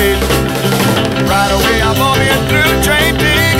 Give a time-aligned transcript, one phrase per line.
[0.00, 2.16] Right away, I'm on
[2.48, 3.12] through train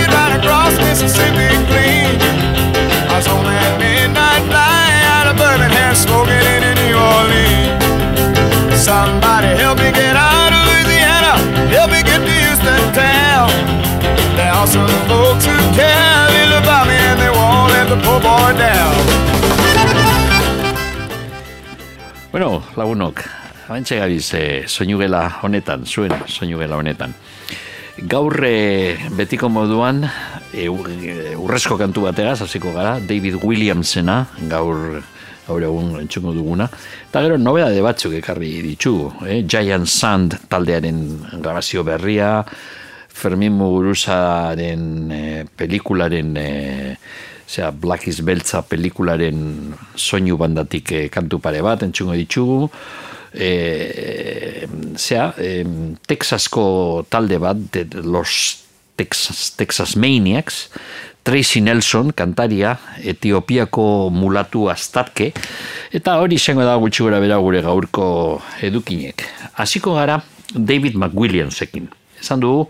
[0.09, 2.17] right across Mississippi clean.
[3.13, 7.77] I was on that midnight flight out of Birmingham, smoking in New Orleans.
[8.81, 11.37] Somebody help me get out of Louisiana,
[11.69, 13.53] help me get to Houston town.
[14.33, 18.17] There are some folks who care little about me and they won't let the poor
[18.17, 18.97] boy down.
[22.33, 23.29] Bueno, lagunok,
[23.71, 27.15] abentxe gabiz e, soinugela honetan, zuen soinugela honetan.
[28.11, 30.03] Gaur e, betiko moduan
[30.51, 34.99] e, urrezko kantu bategaz, hasiko gara, David Williamsena, gaur
[35.47, 36.67] gaur egun entzungo duguna.
[37.09, 39.41] Eta gero, nobeda de batzuk ekarri ditugu, eh?
[39.47, 41.01] Giant Sand taldearen
[41.39, 42.41] grabazio berria,
[43.21, 46.51] Fermin Muguruzaren e, pelikularen e,
[47.47, 52.67] zera, Black is Beltza pelikularen soinu bandatik e, kantu pare bat, entzungo ditugu.
[53.35, 55.65] E, zera, e,
[56.07, 58.65] Texasko talde bat, de, los
[58.97, 60.69] Texas, Texas Maniacs,
[61.23, 65.31] Tracy Nelson, kantaria, Etiopiako mulatu astarke,
[65.93, 69.25] eta hori izango da gutxi gura bera gure gaurko edukinek.
[69.61, 70.21] Hasiko gara
[70.55, 71.91] David McWilliamsekin.
[72.21, 72.67] Esan dugu,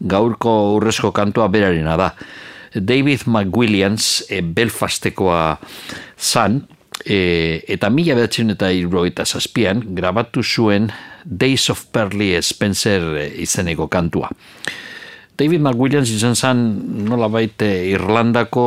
[0.00, 2.12] gaurko urrezko kantua berarena da.
[2.74, 5.58] David McWilliams e, Belfastekoa
[6.18, 6.64] zan,
[7.02, 10.90] e, eta mila behatzen eta irroita zazpian, grabatu zuen
[11.24, 14.30] Days of Pearly Spencer izeneko kantua.
[15.34, 16.58] David McWilliams izan zen
[17.08, 18.66] nola baite Irlandako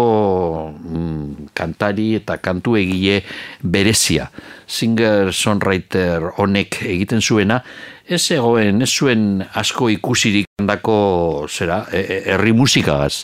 [0.76, 3.22] mm, kantari eta kantu egile
[3.64, 4.28] berezia.
[4.68, 7.62] Singer-songwriter honek egiten zuena,
[8.04, 10.98] ez egoen, ez zuen asko ikusirik handako
[11.48, 13.24] zera, e, e, herri musikagaz.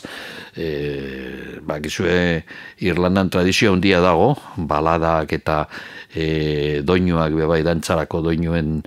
[0.56, 2.44] E, ba, gizue,
[2.86, 5.64] Irlandan tradizioa handia dago, baladak eta
[6.14, 8.78] e, doinuak bebai dantzarako doinuen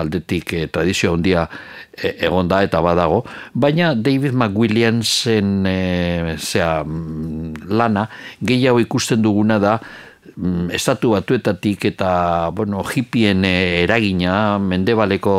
[0.00, 1.44] aldetik e, tradizio handia
[1.92, 8.06] e, egon da eta badago, baina David McWilliamsen e, zera, mm, lana
[8.40, 9.76] gehiago ikusten duguna da
[10.36, 15.36] mm, estatu batuetatik eta bueno, hippien e, eragina mendebaleko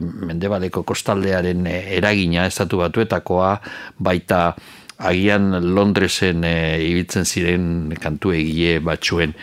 [0.00, 3.56] mendebaleko kostaldearen e, eragina estatu batuetakoa
[3.98, 4.54] baita
[5.00, 6.54] agian Londresen e,
[6.90, 9.34] ibiltzen ziren kantu egile batzuen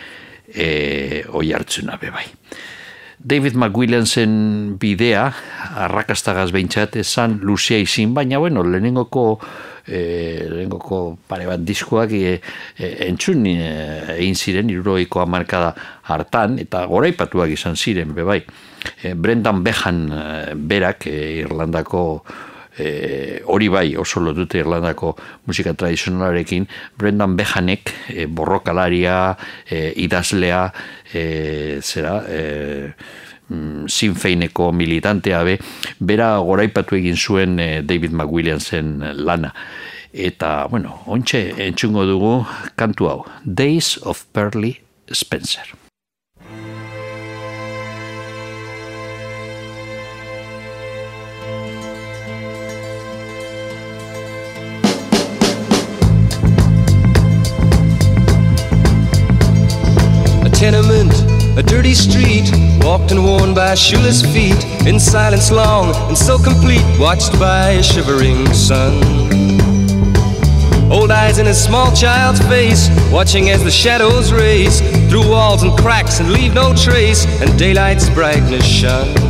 [0.54, 2.26] e, oi hartzuna bebai.
[3.18, 5.24] David McWilliamsen bidea,
[5.82, 9.40] arrakastagaz behintzat, esan luzea izin, baina, bueno, lehenengoko
[9.82, 12.36] e, lehenengoko pare bat diskoak e,
[12.78, 15.74] e, entzun egin ziren, iruroikoa markada
[16.06, 18.38] hartan, eta goraipatuak izan ziren, bebai.
[18.38, 18.67] E,
[19.14, 20.04] Brendan Behan
[20.68, 22.24] berak, e, Irlandako
[22.78, 25.16] e, bai oso lotute Irlandako
[25.46, 26.66] musika tradizionalarekin
[26.96, 29.36] Brendan Behanek e, borrokalaria
[29.68, 30.72] e, idazlea
[31.12, 32.92] e, zera e,
[33.88, 35.58] sinfeineko militantea be
[36.00, 37.56] bera goraipatu egin zuen
[37.86, 39.54] David McWilliamsen lana.
[40.12, 42.44] Eta bueno, ontxe entzungo dugu
[42.76, 44.76] kantu hau Days of Pearly
[45.12, 45.77] Spencer
[61.58, 62.48] a dirty street,
[62.84, 67.82] walked and worn by shoeless feet, in silence long and so complete, watched by a
[67.82, 68.94] shivering sun.
[70.88, 74.80] Old eyes in a small child's face, watching as the shadows race
[75.10, 79.27] through walls and cracks and leave no trace, and daylight's brightness shine.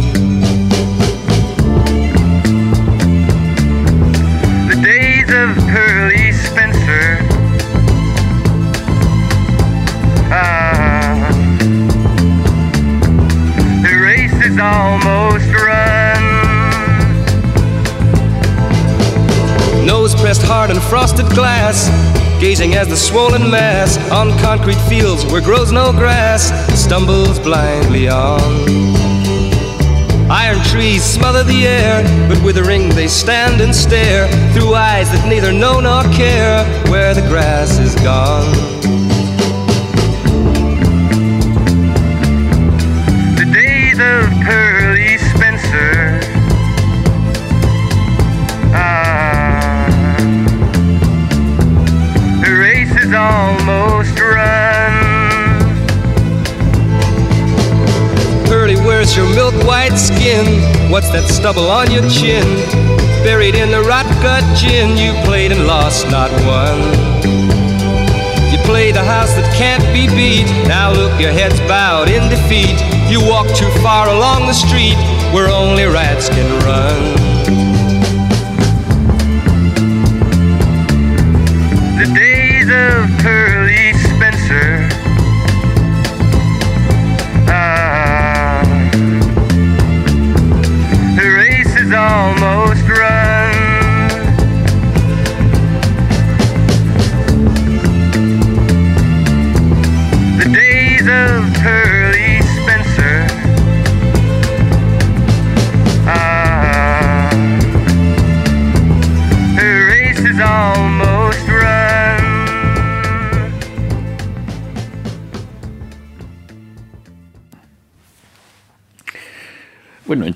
[20.48, 21.90] Hard on frosted glass,
[22.40, 28.40] gazing as the swollen mass on concrete fields where grows no grass stumbles blindly on.
[30.30, 35.52] Iron trees smother the air, but withering they stand and stare through eyes that neither
[35.52, 38.77] know nor care where the grass is gone.
[60.98, 62.42] What's that stubble on your chin?
[63.22, 64.98] buried in the rot gut gin.
[64.98, 66.82] You played and lost not one.
[68.50, 70.50] You played a house that can't be beat.
[70.66, 72.82] Now look, your head's bowed in defeat.
[73.06, 74.98] You walk too far along the street
[75.30, 77.37] where only rats can run.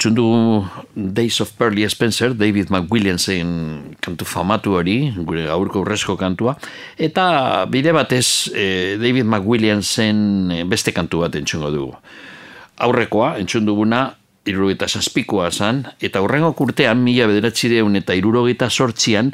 [0.02, 0.66] Entzun du
[0.96, 6.56] Days of Pearly Spencer, David McWilliamsen kantu famatu hori, gure gaurko urrezko kantua,
[6.98, 11.94] eta bide batez eh, David McWilliamsen eh, beste kantu bat entzungo dugu.
[12.82, 19.30] Aurrekoa, entzun duguna, irurogeita zazpikoa zan, eta horrengo urtean, mila bederatzireun eta irurogeita sortzian,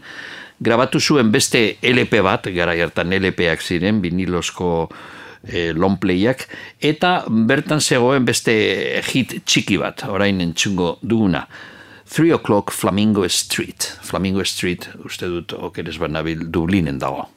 [0.61, 4.91] grabatu zuen beste LP bat, gara hartan LPak ziren, vinilozko
[5.43, 6.47] e, longplayak,
[6.81, 8.55] eta bertan zegoen beste
[9.13, 11.47] hit txiki bat, orain entzungo duguna.
[12.09, 13.99] 3 o'clock Flamingo Street.
[14.03, 17.29] Flamingo Street, uste dut, okeres banabil, Dublinen dago.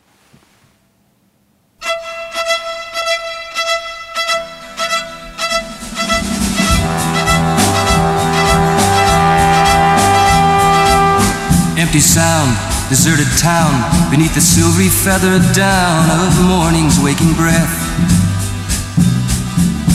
[11.82, 13.72] Empty sound, deserted town,
[14.12, 17.72] beneath the silvery feathered down of morning's waking breath.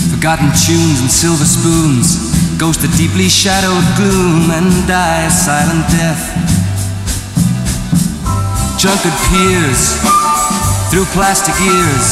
[0.09, 6.25] Forgotten tunes and silver spoons, ghost of deeply shadowed gloom, and die a silent death.
[8.81, 10.01] Drunkard peers
[10.89, 12.07] through plastic ears,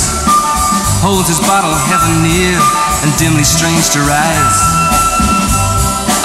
[1.00, 2.60] holds his bottle heaven near,
[3.00, 4.58] and dimly strange to rise.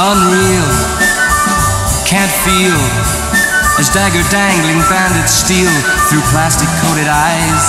[0.04, 0.68] Unreal,
[2.04, 3.19] can't feel
[3.90, 5.72] as dagger dangling banded steel
[6.10, 7.66] through plastic coated eyes.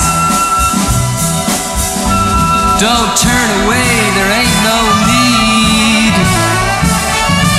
[2.81, 6.13] Don't turn away, there ain't no need.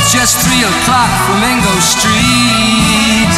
[0.02, 3.34] It's just three o'clock, Flamingo Street.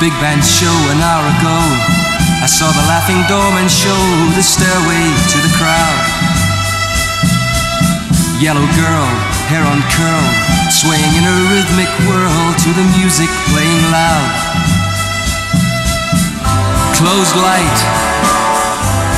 [0.00, 1.58] Big band show an hour ago.
[2.42, 4.02] I saw the laughing doorman show
[4.34, 5.04] the stairway
[5.34, 6.02] to the crowd.
[8.38, 9.06] Yellow girl,
[9.48, 10.55] hair uncurled,
[10.86, 14.30] swaying in a rhythmic whirl to the music playing loud.
[16.94, 17.78] Closed light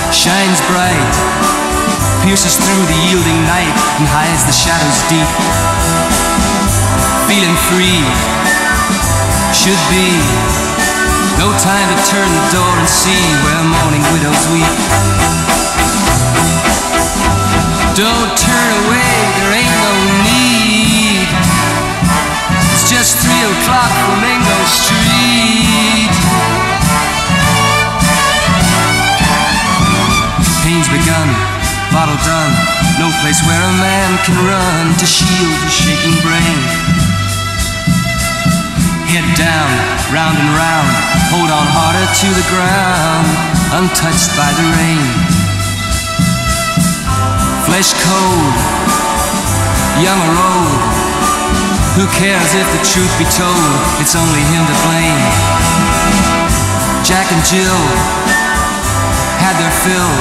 [0.09, 1.13] shines bright,
[2.25, 5.29] pierces through the yielding night and hides the shadows deep.
[7.29, 8.01] Feeling free,
[9.53, 10.09] should be.
[11.37, 14.79] No time to turn the door and see where mourning widows weep.
[17.93, 19.13] Don't turn away,
[23.39, 26.15] three o'clock, Flamingo Street.
[30.67, 31.29] Pain's begun,
[31.95, 32.53] bottle done.
[32.99, 36.59] No place where a man can run to shield his shaking brain.
[39.07, 39.71] Head down,
[40.11, 40.91] round and round,
[41.31, 43.29] hold on harder to the ground,
[43.79, 45.07] untouched by the rain.
[47.71, 48.55] Flesh cold,
[50.03, 50.98] young or old,
[51.99, 53.75] who cares if the truth be told?
[53.99, 55.23] It's only him to blame.
[57.03, 57.83] Jack and Jill
[59.43, 60.15] had their fill,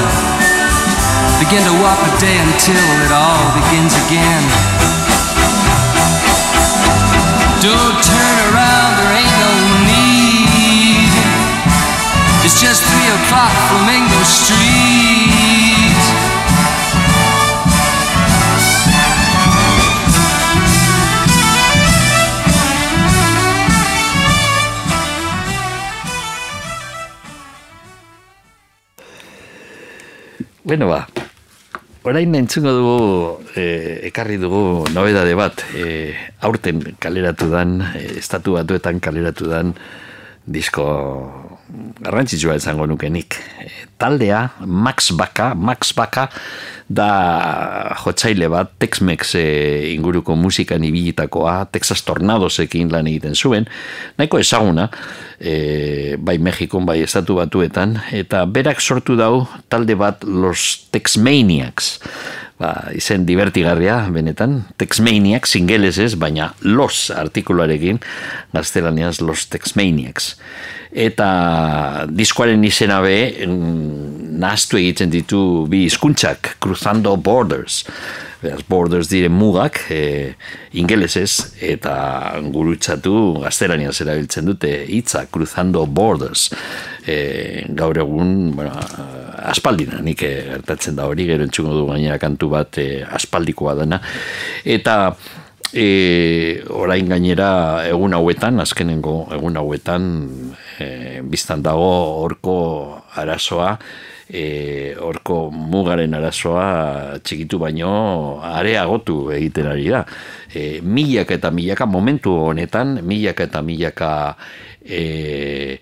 [1.38, 4.42] begin to walk a day until it all begins again.
[7.62, 9.54] Don't turn around, there ain't no
[9.86, 11.14] need.
[12.42, 14.87] It's just three o'clock, Flamingo Street.
[30.68, 31.08] Bueno, ba,
[32.04, 32.96] orain entzungo dugu,
[33.56, 33.62] e,
[34.04, 36.12] ekarri dugu nobedade bat, e,
[36.44, 39.72] aurten kaleratu dan, e, estatu batuetan kaleratu dan,
[40.44, 40.84] disko
[42.00, 43.36] garrantzitsua izango nuke nik.
[43.60, 43.68] E,
[44.00, 46.28] taldea, Max Baka, Max Baka,
[46.88, 47.08] da
[48.00, 49.44] jotzaile bat, Tex-Mex e,
[49.92, 53.68] inguruko musikan ibilitakoa, Texas Tornadosekin lan egiten zuen,
[54.16, 54.88] nahiko ezaguna,
[55.36, 61.98] e, bai Mexikon, bai estatu batuetan, eta berak sortu dau talde bat Los Tex-Maniacs,
[62.58, 68.00] ba, izen divertigarria, benetan, Texmaniacs, ingeles ez, baina los artikularekin,
[68.54, 70.36] gaztelaniaz los Texmaniacs.
[70.98, 77.84] Eta diskoaren izena be, mm, nahaztu egiten ditu bi hizkuntzak Cruzando Borders.
[78.38, 80.34] Beraz, borders dire mugak, e,
[80.78, 81.94] ingelesez, eta
[82.54, 86.48] gurutzatu gaztelania erabiltzen dute hitza Cruzando Borders.
[87.06, 88.74] E, gaur egun, bueno,
[89.42, 94.02] aspaldina, nik gertatzen da hori, gero entzuko du gainera kantu bat e, aspaldikoa dena.
[94.64, 94.98] Eta
[95.72, 100.04] e, orain gainera egun hauetan, azkenengo egun hauetan,
[100.80, 101.90] e, biztan dago
[102.22, 102.58] horko
[103.20, 103.74] arazoa,
[104.28, 107.90] e, orko mugaren arazoa txikitu baino
[108.44, 110.04] areagotu egiten ari da.
[110.52, 114.12] E, milaka eta milaka momentu honetan, milaka eta milaka
[114.88, 115.78] e,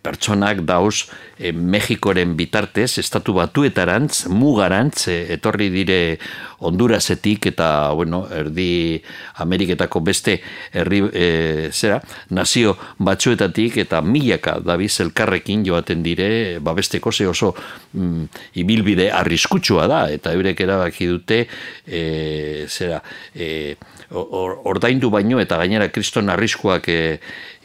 [0.00, 6.18] pertsonak dauz e, Mexikoren bitartez, estatu batuetarantz, mugarantz, e, etorri dire
[6.64, 9.02] Hondurasetik eta, bueno, erdi
[9.42, 10.38] Ameriketako beste
[10.72, 11.26] herri, e,
[11.72, 17.52] zera, nazio batzuetatik eta milaka dabiz elkarrekin joaten dire, babesteko ze oso
[17.92, 18.24] mm,
[18.62, 21.44] ibilbide arriskutsua da, eta eurek erabaki dute,
[21.84, 23.02] e, zera,
[23.34, 23.76] e,
[24.14, 26.98] ordaindu baino eta gainera kriston arriskuak e,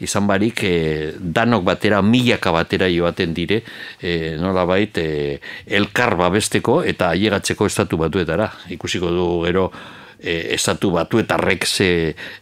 [0.02, 0.74] izan barik e,
[1.20, 3.62] danok batera, milaka batera joaten dire,
[4.00, 8.50] e, nola bait, e, elkar babesteko eta ailegatzeko estatu batuetara.
[8.76, 9.70] Ikusiko du gero
[10.18, 11.90] e, estatu batuetarrek ze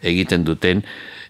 [0.03, 0.83] egiten duten,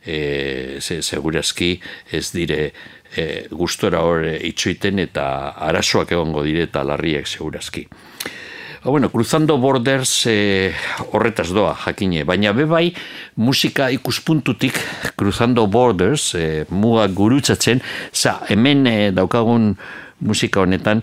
[0.04, 1.76] e, ze, segurazki
[2.12, 2.72] ez dire
[3.16, 7.86] e, gustora hor itxoiten eta arazoak egongo dire eta larriak segurazki.
[8.84, 10.72] Ba, bueno, cruzando borders e,
[11.10, 12.92] horretaz doa, jakine, baina bebai
[13.34, 14.78] musika ikuspuntutik
[15.18, 17.82] cruzando borders, e, muga gurutzatzen,
[18.12, 19.72] za, hemen e, daukagun
[20.20, 21.02] musika honetan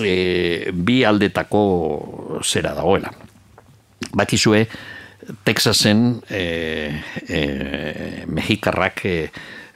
[0.00, 3.12] e, bi aldetako zera dagoela.
[4.14, 4.64] Bakizue,
[5.44, 6.40] Texasen e,
[7.28, 9.18] e, Mexikarrak e,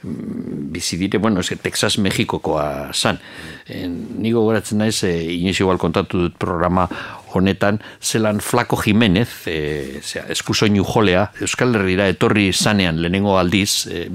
[0.03, 3.19] bizi dire, bueno, eske Texas Mexikokoa san.
[3.67, 6.87] En, nigo goratzen naiz, e, inoiz igual kontatu dut programa
[7.33, 14.07] honetan, zelan Flaco Jimenez, e, zera, eskusoinu jolea, Euskal Herriera etorri zanean lehenengo aldiz, e,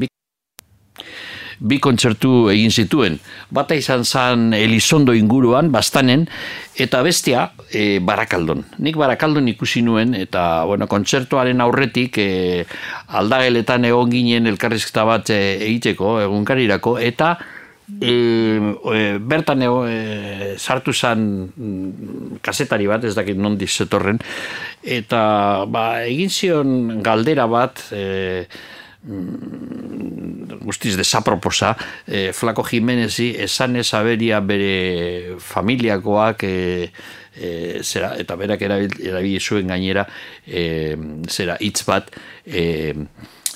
[1.59, 3.19] bi kontzertu egin zituen.
[3.55, 6.27] Bata izan zan Elizondo inguruan, bastanen,
[6.81, 8.65] eta bestia e, Barakaldon.
[8.83, 12.31] Nik Barakaldon ikusi nuen, eta bueno, kontzertuaren aurretik e,
[13.09, 17.35] aldageletan egon ginen elkarrizketa bat e, egiteko, egunkarirako, eta
[18.01, 18.15] e,
[18.95, 24.21] e, bertan e, sartu zan mm, kasetari bat, ez dakit non dizetorren,
[24.83, 28.47] eta ba, egin zion galdera bat, e,
[30.65, 31.75] guztiz desaproposa
[32.07, 36.91] e, Flako Jimenezi esan ez bere familiakoak e,
[37.37, 40.07] e, zera, eta berak erabili zuen gainera
[40.47, 40.97] e,
[41.29, 42.11] zera hitz bat
[42.47, 42.95] e,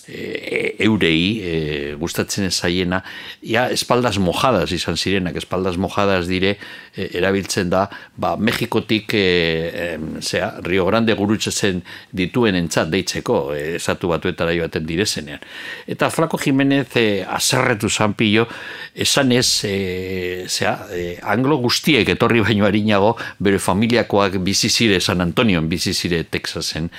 [0.09, 3.03] eurei e, gustatzen zaiena.
[3.43, 6.57] Ja espaldas mojadas izan zirenak espaldas mojadas dire
[6.99, 7.87] erabiltzen da
[8.17, 15.43] ba, Mexikotik e, e, Rio Grande gurutzezen dituen entzat deitzeko e, esatu batuetara joaten direzenean.
[15.87, 18.47] Eta Flaco Jimenez e, azerretu zanpillo
[18.95, 26.25] esan ez e, e, anglo guztiek etorri baino harinago bere familiakoak bizizire San Antonio bizizire
[26.25, 26.91] Texasen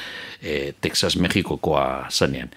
[0.41, 2.49] e, Texas Mexikokoa zanean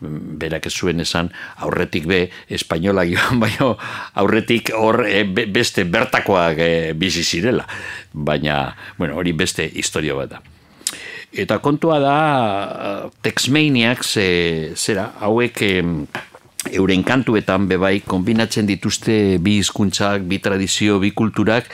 [0.00, 1.30] berak ez zuen esan
[1.64, 3.74] aurretik be espainola joan baino
[4.14, 7.66] aurretik hor e, beste bertakoak e, bizi zirela.
[8.12, 10.42] Baina bueno hori beste historia bat da.
[11.30, 12.16] Eta kontua da
[13.22, 14.30] Texmaniacs e,
[14.74, 15.74] zera hauek e,
[16.76, 21.70] euren kantuetan bebai kombinatzen dituzte bi hizkuntzak bi tradizio bi kulturak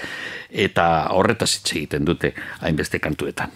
[0.50, 3.50] eta horretaz hitz egiten dute hainbeste kantuetan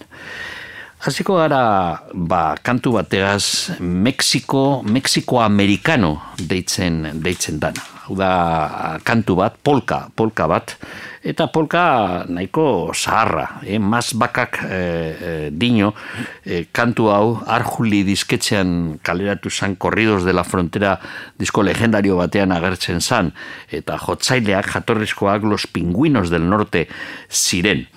[1.01, 7.81] Hasiko gara, ba, kantu bateaz, Mexiko, Mexiko amerikano deitzen, deitzen dana.
[8.05, 10.75] Hau da, kantu bat, polka, polka bat,
[11.25, 11.81] eta polka
[12.29, 13.79] nahiko zaharra, eh?
[13.81, 15.95] maz bakak eh, eh, dino,
[16.45, 20.99] eh, kantu hau, arjuli dizketzean kaleratu zan, korridos de la frontera
[21.41, 23.33] disko legendario batean agertzen zan,
[23.73, 26.85] eta jotzaileak, jatorrizkoak, los pingüinos del norte
[27.25, 27.87] ziren.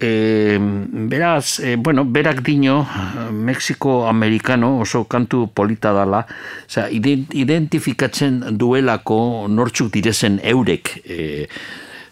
[0.00, 2.86] E, beraz, e, bueno, berak dino,
[3.30, 6.26] Mexiko-Amerikano oso kantu polita dala,
[6.66, 11.46] oza, identifikatzen duelako nortzuk direzen eurek, e,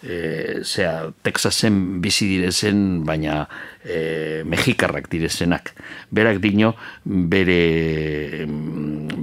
[0.03, 3.49] e, zera, Texasen bizi direzen, baina
[3.85, 5.75] e, Mexikarrak direzenak.
[6.11, 8.47] Berak dino, bere,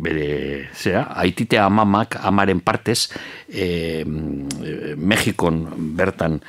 [0.03, 3.07] bere zera, aitite amamak, amaren partez,
[3.47, 4.03] e,
[4.99, 5.63] Mexikon
[5.95, 6.41] bertan,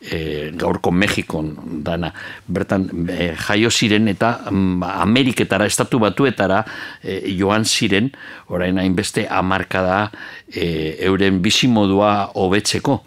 [0.00, 1.54] e, gaurko Mexikon
[1.84, 2.12] dana.
[2.46, 6.64] Bertan e, jaio ziren eta mm, Ameriketara, estatu batuetara
[7.02, 8.10] e, joan ziren,
[8.48, 10.10] orain hainbeste amarkada
[10.48, 13.02] e, euren bizimodua hobetzeko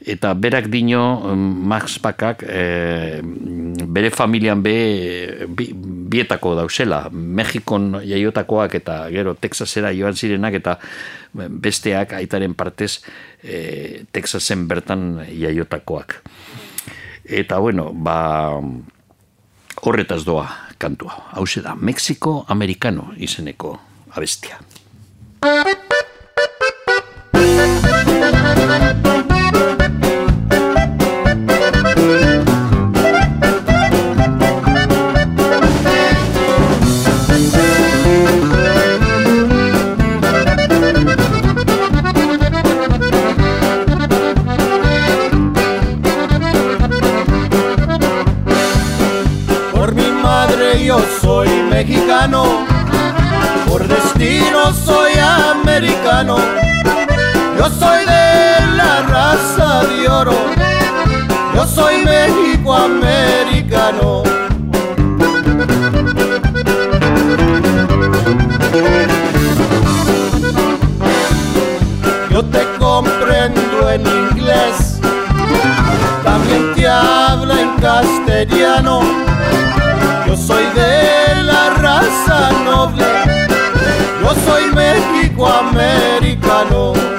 [0.00, 3.20] eta berak dino Max Pakak e,
[3.86, 10.78] bere familian be bietako dausela Mexikon jaiotakoak eta gero Texasera joan zirenak eta
[11.34, 13.02] besteak aitaren partez
[13.42, 16.22] e, Texasen bertan jaiotakoak.
[17.26, 18.54] Eta bueno ba
[19.82, 20.46] horretaz doa
[20.78, 21.32] kantua.
[21.32, 23.78] Hau da Mexiko Amerikano izeneko
[24.14, 24.60] abestia
[54.66, 56.36] destino soy americano.
[57.58, 60.36] Yo soy de la raza de oro,
[61.54, 64.22] yo soy México americano.
[72.30, 75.00] Yo te comprendo en inglés,
[76.22, 79.00] también te habla en castellano.
[80.26, 83.06] Yo soy de la raza noble,
[84.26, 87.15] yo soy México americano.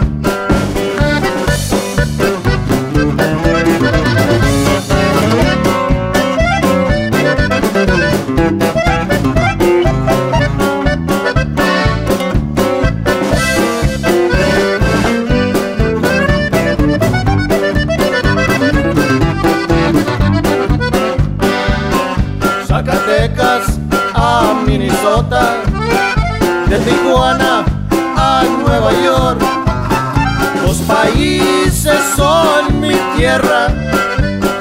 [33.18, 33.68] Tierra,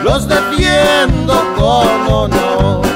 [0.02, 2.95] los defiendo con honor.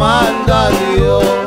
[0.00, 1.39] Manda, a Dios.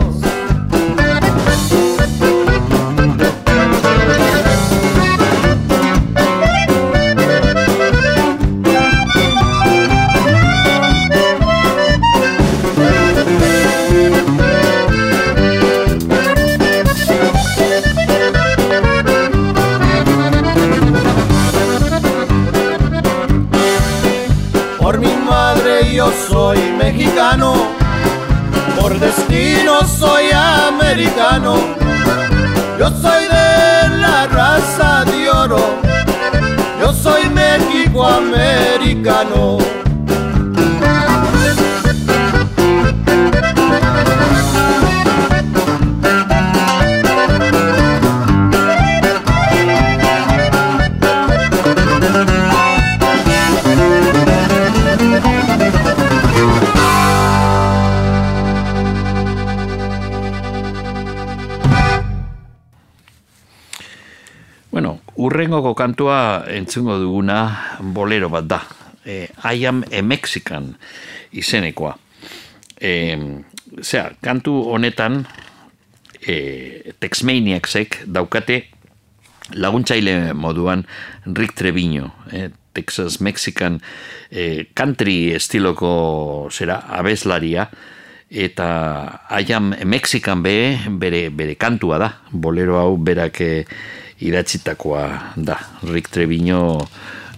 [31.34, 35.58] Yo soy de la raza de oro,
[36.80, 39.53] yo soy México americano.
[65.44, 68.62] Urrengoko kantua entzungo duguna bolero bat da.
[69.04, 70.78] E, I am a Mexican
[71.36, 71.98] izenekoa.
[72.80, 73.18] E,
[73.84, 75.26] zera, kantu honetan
[76.22, 78.70] e, Texmaniacsek daukate
[79.60, 80.86] laguntzaile moduan
[81.26, 83.82] Rick Treviño, e, Texas Mexican
[84.32, 87.68] e, country estiloko zera abeslaria
[88.32, 93.44] eta I am a Mexican be, bere, bere kantua da, bolero hau berak
[94.24, 95.58] idatzitakoa da.
[95.84, 96.62] Rick Treviño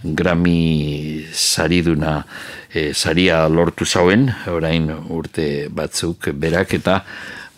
[0.05, 2.25] Grammy sariduna
[2.69, 6.99] e, saria lortu zauen, orain urte batzuk berak eta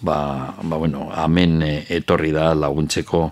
[0.02, 0.18] ba,
[0.64, 1.60] ba bueno, amen
[1.90, 3.32] etorri da laguntzeko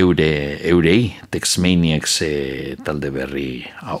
[0.00, 0.30] eure,
[0.70, 2.32] eurei, Texmaniacs e,
[2.84, 4.00] talde berri hau.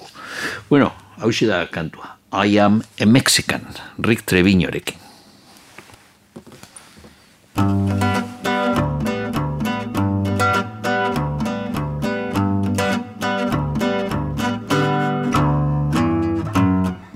[0.70, 2.16] Bueno, hau da kantua.
[2.32, 3.66] I am a Mexican,
[3.98, 4.98] Rick Treviñorekin.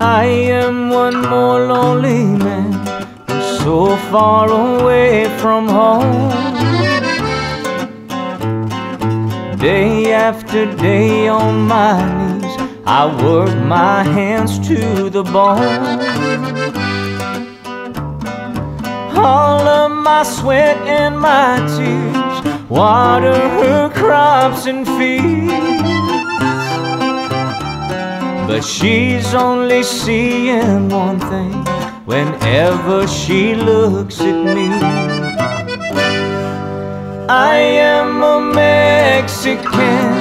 [0.05, 2.71] I am one more lonely man,
[3.57, 6.29] so far away from home.
[9.57, 15.99] Day after day on my knees, I work my hands to the bone.
[19.17, 25.94] All of my sweat and my tears water her crops and fields.
[28.47, 31.51] But she's only seeing one thing
[32.05, 34.69] whenever she looks at me.
[37.27, 40.13] I am a Mexican,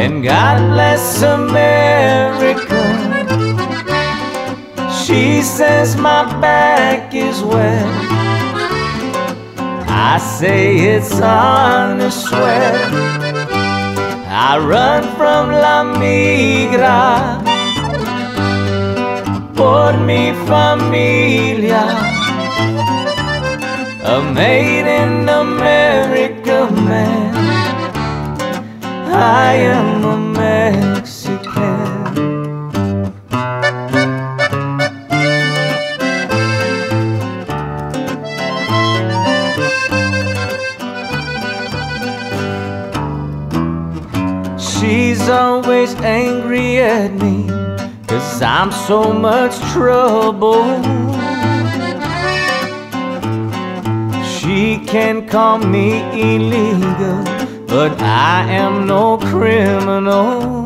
[0.00, 2.82] and God bless America.
[5.04, 7.86] She says my back is wet.
[9.88, 13.31] I say it's on a sweat.
[14.34, 17.38] I run from la migra
[19.54, 21.84] por mi familia.
[24.04, 27.34] A made in America man.
[29.12, 31.01] I am a Mexican.
[45.32, 47.48] Always angry at me
[48.06, 50.64] Cause I'm so much trouble.
[54.22, 57.24] She can call me illegal
[57.66, 60.64] But I am no criminal.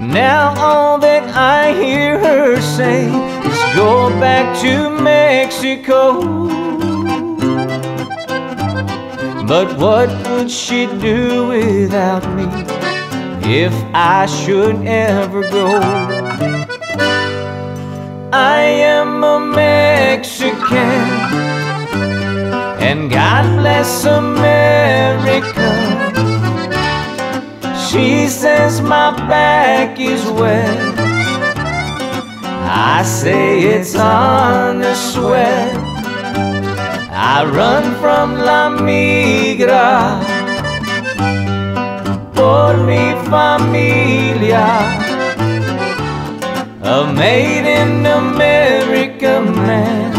[0.00, 6.55] Now all that I hear her say Is go back to Mexico
[9.46, 12.46] but what would she do without me
[13.44, 15.78] if I should ever go?
[18.32, 21.06] I am a Mexican,
[22.82, 25.70] and God bless America.
[27.88, 30.98] She says my back is wet.
[32.68, 35.85] I say it's on a sweat.
[37.28, 40.20] I run from la migra
[42.36, 44.66] por mi familia.
[46.84, 50.12] A made in America man.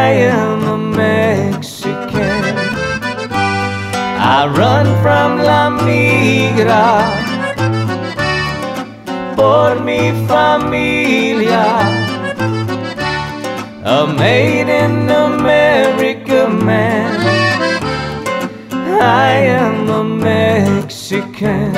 [0.00, 0.06] I
[0.38, 2.42] am a Mexican.
[4.36, 6.86] I run from la migra
[9.36, 12.03] por mi familia.
[13.84, 17.20] A made in America man.
[18.72, 21.76] I am a Mexican.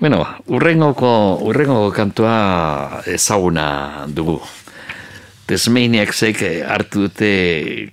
[0.00, 4.40] Bueno, urrengoko, urrengoko kantua ezaguna dugu.
[5.46, 7.32] Tesmaniacsek hartu dute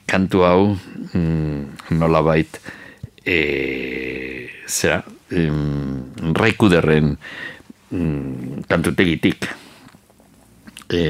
[0.09, 0.73] kantu hau
[1.13, 2.49] mm, nola bait
[3.21, 7.15] e, zera, em, raikuderren
[7.91, 9.49] mm, kantutegitik.
[10.89, 11.01] E,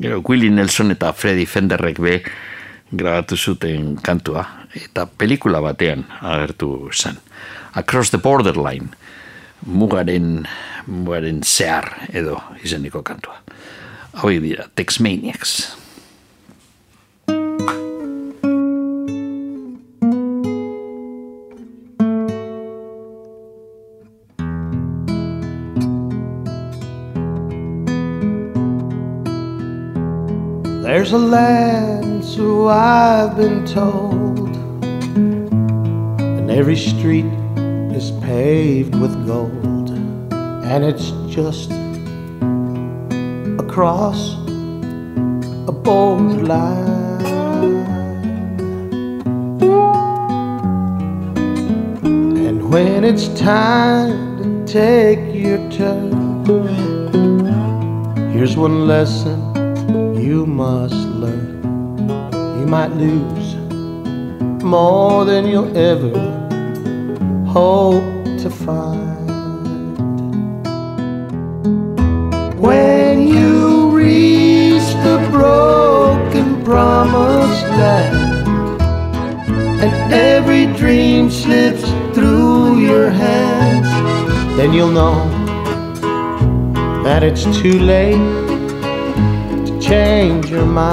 [0.00, 2.22] gero, Willie Nelson eta Freddy Fenderrek be
[2.90, 4.42] grabatu zuten kantua
[4.74, 7.20] eta pelikula batean agertu zen.
[7.74, 8.90] Across the Borderline
[9.66, 10.46] mugaren,
[10.86, 13.40] mugaren zehar edo izeniko kantua.
[14.20, 15.76] Hau dira, Tex-Maniacs.
[31.00, 34.54] There's a land, so I've been told,
[36.20, 37.24] and every street
[37.96, 39.92] is paved with gold,
[40.30, 41.70] and it's just
[43.58, 44.34] across
[45.66, 46.90] a borderline.
[52.46, 56.12] And when it's time to take your turn,
[58.34, 59.49] here's one lesson
[60.30, 61.58] you must learn.
[62.60, 63.48] You might lose
[64.62, 66.14] more than you'll ever
[67.48, 68.04] hope
[68.42, 69.26] to find.
[72.60, 78.50] When you reach the broken promised land,
[79.82, 81.82] and every dream slips
[82.14, 83.90] through your hands,
[84.56, 85.18] then you'll know
[87.02, 88.39] that it's too late
[89.90, 90.88] change your mind.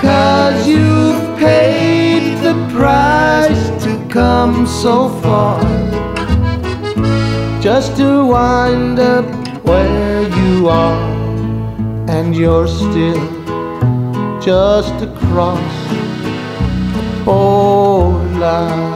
[0.00, 5.60] Cause you've paid the price to come so far
[7.60, 9.26] just to wind up
[9.64, 11.02] where you are,
[12.08, 13.26] and you're still
[14.40, 15.74] just across
[17.26, 18.95] oh, the borderline.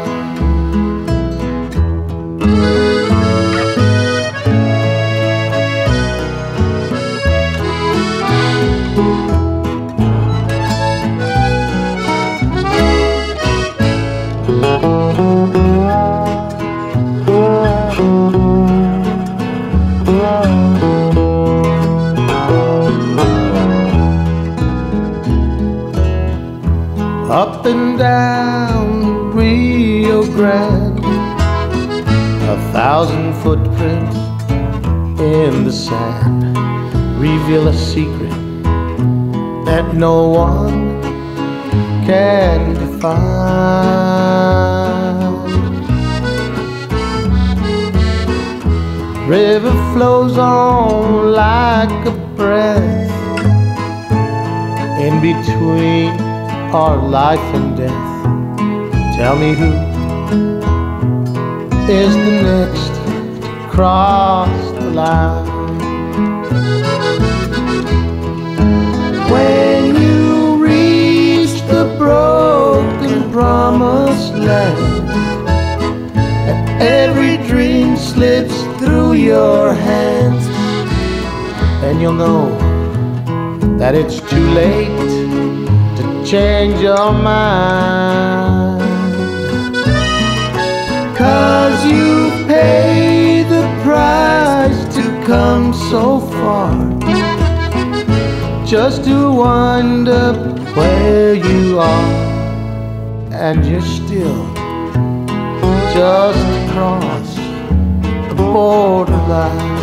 [28.11, 31.05] Down Rio Grande.
[32.55, 34.16] A thousand footprints
[35.35, 36.42] in the sand
[37.27, 38.37] reveal a secret
[39.68, 40.79] that no one
[42.09, 43.20] can define.
[49.38, 53.12] River flows on like a breath
[55.07, 56.30] in between
[56.75, 57.93] our life and death.
[59.17, 59.73] Tell me who
[61.91, 62.89] is the next
[63.43, 65.47] to cross the line.
[69.33, 75.11] When you reach the broken promised land,
[76.49, 80.47] and every dream slips through your hands,
[81.81, 82.57] then you'll know
[83.77, 85.20] that it's too late
[86.31, 88.81] change your mind.
[91.19, 96.71] Cause you pay the price to come so far
[98.64, 100.37] just to wind up
[100.77, 102.12] where you are,
[103.33, 104.47] and you're still
[105.93, 107.35] just across
[108.29, 109.81] the borderline.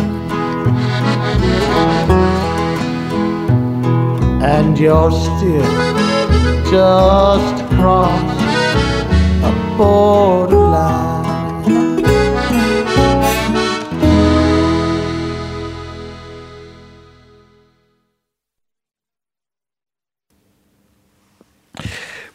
[4.40, 6.17] and you're still
[6.70, 8.12] just across
[9.40, 11.24] a borderline.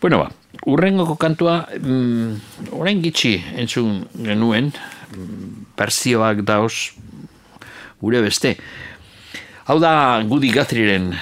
[0.02, 0.32] Bueno, ba,
[0.66, 4.74] urrengoko kantua, mm, orain gitxi entzun genuen,
[5.14, 6.98] mm, berzioak dauz
[8.02, 8.58] gure beste.
[9.70, 11.14] Hau da Gudi Gathriren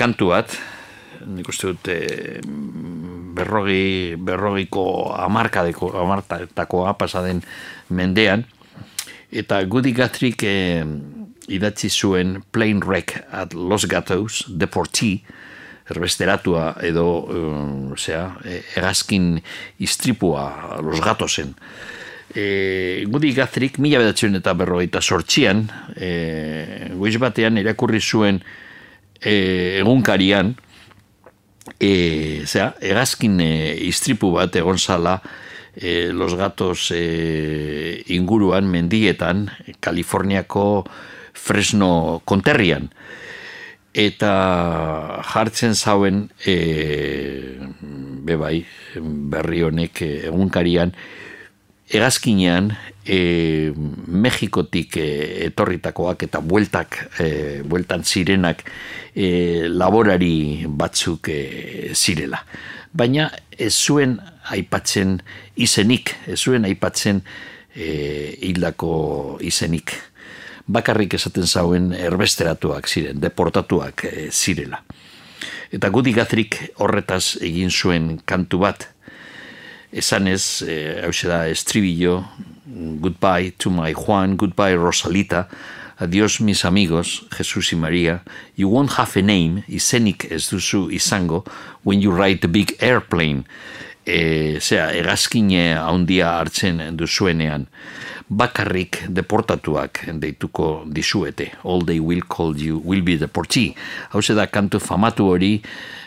[0.00, 0.56] kantu bat,
[1.26, 2.40] nik uste dut e,
[3.34, 7.42] berrogi, berrogiko amarkadeko, amartakoa pasaden
[7.90, 8.44] mendean,
[9.32, 10.56] eta Gudi Gathrik e,
[11.48, 15.22] idatzi zuen Plain Wreck at Los Gatos, Deportee,
[15.90, 18.38] erbesteratua edo uh, zera,
[18.76, 19.36] egazkin
[19.84, 21.54] istripua los gatosen.
[22.34, 28.40] E, Gudi Gathrik mila bedatzen eta berrogeita sortxian, e, batean irakurri zuen
[29.20, 30.54] e, egunkarian,
[31.78, 33.50] e, zera, egazkin e,
[33.88, 35.20] istripu bat egon zala
[35.74, 39.50] e, los gatos e, inguruan mendietan,
[39.80, 40.84] Kaliforniako
[41.34, 42.90] Fresno konterrian.
[43.94, 47.58] Eta jartzen zauen e,
[48.26, 48.64] bebai
[49.34, 50.94] berri honek e, egunkarian
[51.94, 52.72] egazkinean
[53.06, 53.72] e,
[54.06, 55.08] Mexikotik e,
[55.48, 57.28] etorritakoak eta bueltak e,
[57.64, 58.64] bueltan zirenak
[59.14, 61.40] e, laborari batzuk e,
[61.94, 62.40] zirela.
[62.94, 64.18] Baina ez zuen
[64.54, 65.18] aipatzen
[65.56, 67.22] izenik ez zuen aipatzen
[67.74, 67.88] e,
[68.48, 69.94] hildako izenik.
[70.64, 74.80] Bakarrik esaten zauen erbesteratuak ziren, deportatuak e, zirela.
[75.74, 78.86] Eta Gudi Gathrik horretaz egin zuen kantu bat,
[79.92, 82.22] esan ez, e, hau da, estribillo,
[82.66, 85.48] goodbye to my Juan, goodbye Rosalita,
[85.98, 88.22] adios mis amigos, Jesus y Maria,
[88.56, 91.44] you won't have a name, izenik ez duzu izango,
[91.82, 93.44] when you ride the big airplane,
[94.06, 97.66] eh, e, zera, egazkine haundia hartzen duzuenean,
[98.28, 101.52] bakarrik deportatuak deituko dizuete.
[101.64, 103.74] All they will call you will be deportee.
[104.10, 105.60] Hau da kantu famatu hori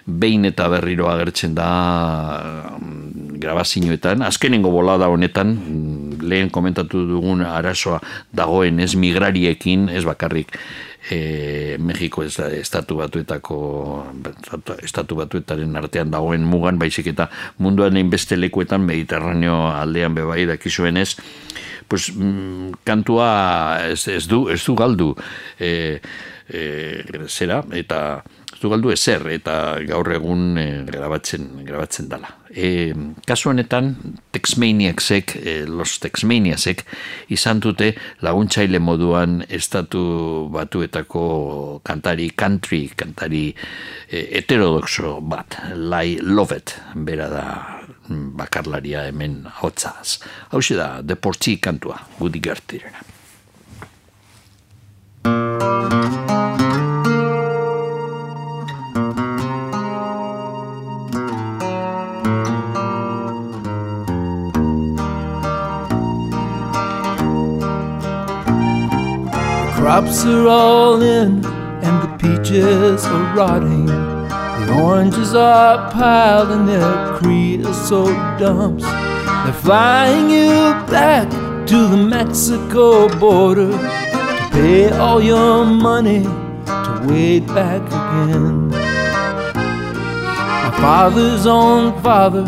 [0.08, 1.70] behin eta berriro agertzen da
[2.80, 4.22] mm, grabazioetan.
[4.24, 8.00] Azkenengo bolada honetan, mm, lehen komentatu dugun arazoa
[8.34, 10.56] dagoen ez migrariekin, ez bakarrik
[11.12, 13.58] e, Mexiko ez, estatu batuetako
[14.84, 17.30] estatu batuetaren artean dagoen mugan, baizik eta
[17.64, 21.14] munduan egin beste lekuetan Mediterraneo aldean bebai dakizuen ez,
[21.88, 23.30] pues, mm, kantua
[23.92, 25.14] ez, ez, du, ez du galdu
[25.60, 26.00] e,
[26.50, 26.64] e,
[27.28, 28.24] zera, eta
[28.62, 32.32] du galdu ezer eta gaur egun e, grabatzen grabatzen dala.
[32.50, 32.94] E,
[33.28, 33.92] kasu honetan
[34.34, 36.84] Texmaniacsek, e, los Texmaniasek
[37.34, 37.92] izan dute
[38.26, 43.50] laguntzaile moduan estatu batuetako kantari country, kantari
[44.10, 47.77] e, heterodoxo bat, Lai Lovet, bera da
[48.10, 50.20] bakarlaria hemen hotzaz.
[50.52, 53.04] Hau da, deportzi kantua, gudi gertirena.
[69.88, 74.07] crops are all in and the peaches are rotting.
[74.70, 78.84] Oranges are piled in their creosote dumps.
[78.84, 80.50] They're flying you
[80.92, 81.30] back
[81.68, 88.70] to the Mexico border to pay all your money to wade back again.
[90.68, 92.46] My father's own father,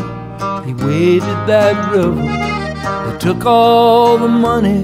[0.66, 2.26] he waded that river.
[3.12, 4.80] They took all the money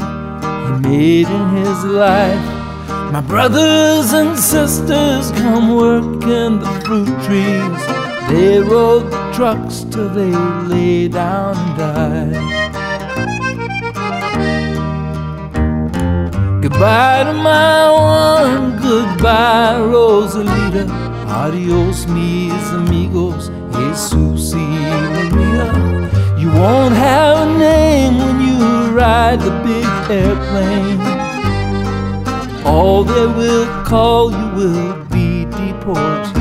[0.66, 2.55] he made in his life.
[3.12, 7.82] My brothers and sisters come work in the fruit trees.
[8.30, 10.32] They rode the trucks till they
[10.68, 12.66] lay down and died.
[16.62, 20.90] Goodbye to my one, goodbye, Rosalita.
[21.28, 24.62] Adios, mis amigos, Jesus y.
[26.38, 31.25] You won't have a name when you ride the big airplane.
[32.66, 36.36] All they will call you will be deportees.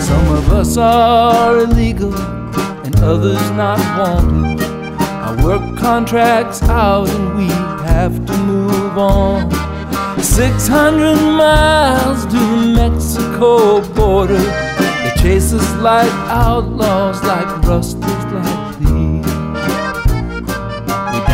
[0.00, 2.14] Some of us are illegal
[2.84, 4.62] and others not wanted.
[5.24, 7.48] Our work contracts out and we
[7.86, 9.50] have to move on.
[10.22, 14.38] 600 miles to the Mexico border.
[14.38, 18.21] They chase us like outlaws, like rustlers,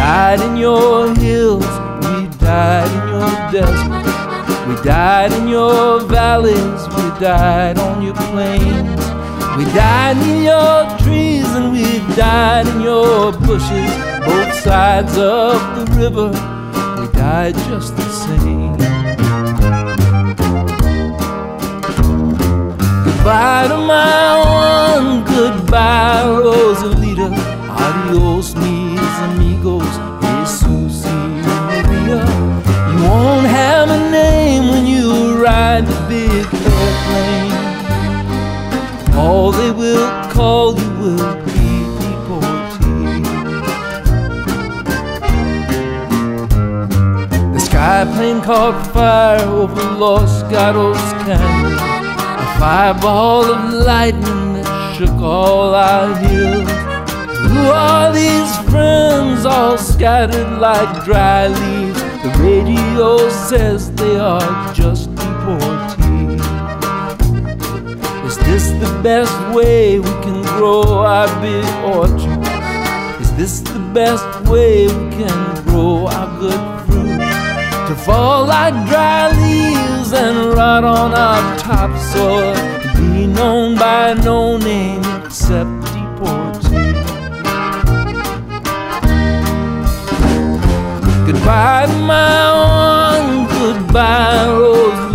[0.09, 1.71] died in your hills,
[2.07, 4.05] we died in your desert.
[4.67, 9.03] We died in your valleys, we died on your plains.
[9.59, 13.93] We died in your trees and we died in your bushes,
[14.25, 16.29] both sides of the river.
[16.99, 18.77] We died just the same.
[23.05, 24.25] Goodbye to my
[24.57, 27.29] one, goodbye, Rosalita.
[27.85, 31.11] Adios, mis amigos, Jesus y
[31.43, 32.23] Maria.
[32.91, 37.53] You won't have a name when you ride the big airplane.
[39.17, 43.27] All they will call you will be deportees.
[47.53, 51.75] The sky plane caught fire over Los Gatos Canyon.
[51.75, 56.78] A fireball of lightning that shook all our hills.
[57.47, 62.03] Who are these friends all scattered like dry leaves?
[62.23, 66.43] The radio says they are just deportees.
[68.27, 72.45] Is this the best way we can grow our big orchard?
[73.21, 77.19] Is this the best way we can grow our good fruit?
[77.89, 84.57] To fall like dry leaves and rot on our topsoil, to be known by no
[84.59, 85.78] name except
[91.49, 95.08] by my own goodbye, Rose.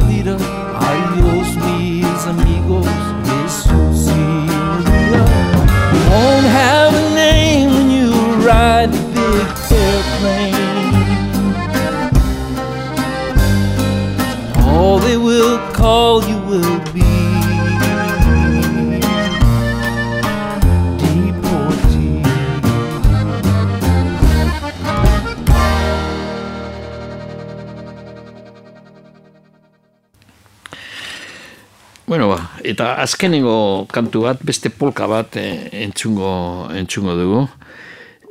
[32.74, 37.42] Eta azkenengo kantu bat, beste polka bat eh, entzungo, entzungo dugu.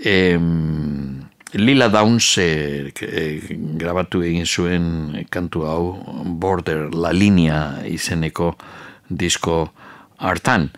[0.03, 1.23] Em,
[1.55, 5.85] Lila Downs eh, eh, grabatu egin zuen kantu hau
[6.25, 8.55] Border La Linea izeneko
[9.09, 9.67] disko
[10.19, 10.71] hartan.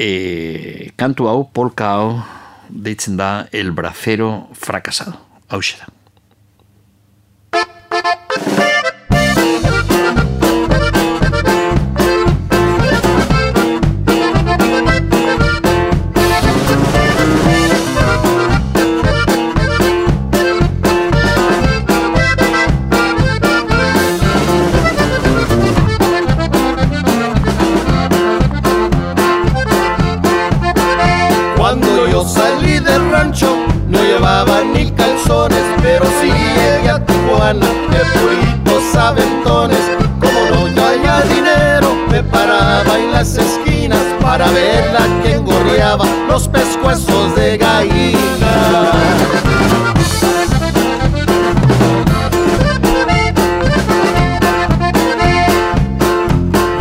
[0.00, 2.12] E, kantu hau, polka hau,
[2.70, 5.18] deitzen da El Bracero Fracasado.
[5.50, 5.99] Hau da.
[46.90, 48.92] Pescuezos de gallina.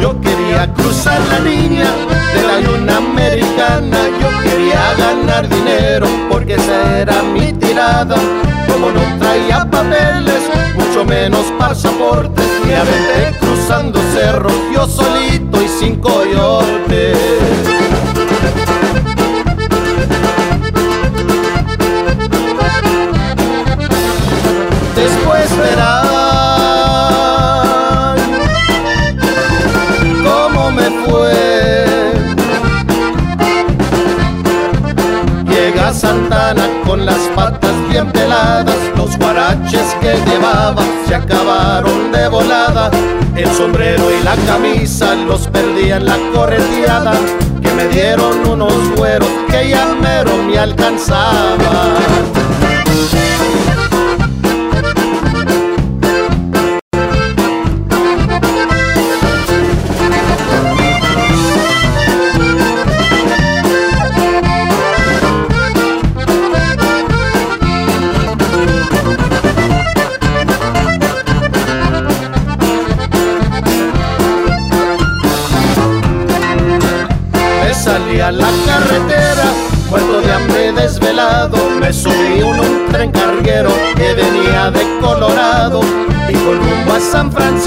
[0.01, 1.91] Yo quería cruzar la línea
[2.34, 3.97] de la luna americana.
[4.20, 8.16] Yo quería ganar dinero porque esa era mi tirada.
[8.68, 10.43] Como no traía papeles,
[10.76, 17.28] mucho menos pasaporte, me aventé cruzando cerros yo solito y sin coyote.
[35.45, 42.89] Llega Santana con las patas bien peladas, los guaraches que llevaba se acabaron de volada.
[43.36, 47.14] El sombrero y la camisa los perdí en la correteada,
[47.62, 51.60] que me dieron unos güeros que ya mero me alcanzaban.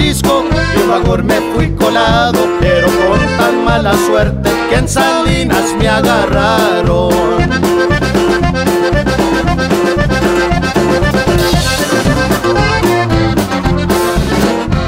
[0.03, 0.45] Francisco,
[0.77, 2.41] de vagón me fui colado.
[2.61, 7.13] Pero con tan mala suerte que en Salinas me agarraron.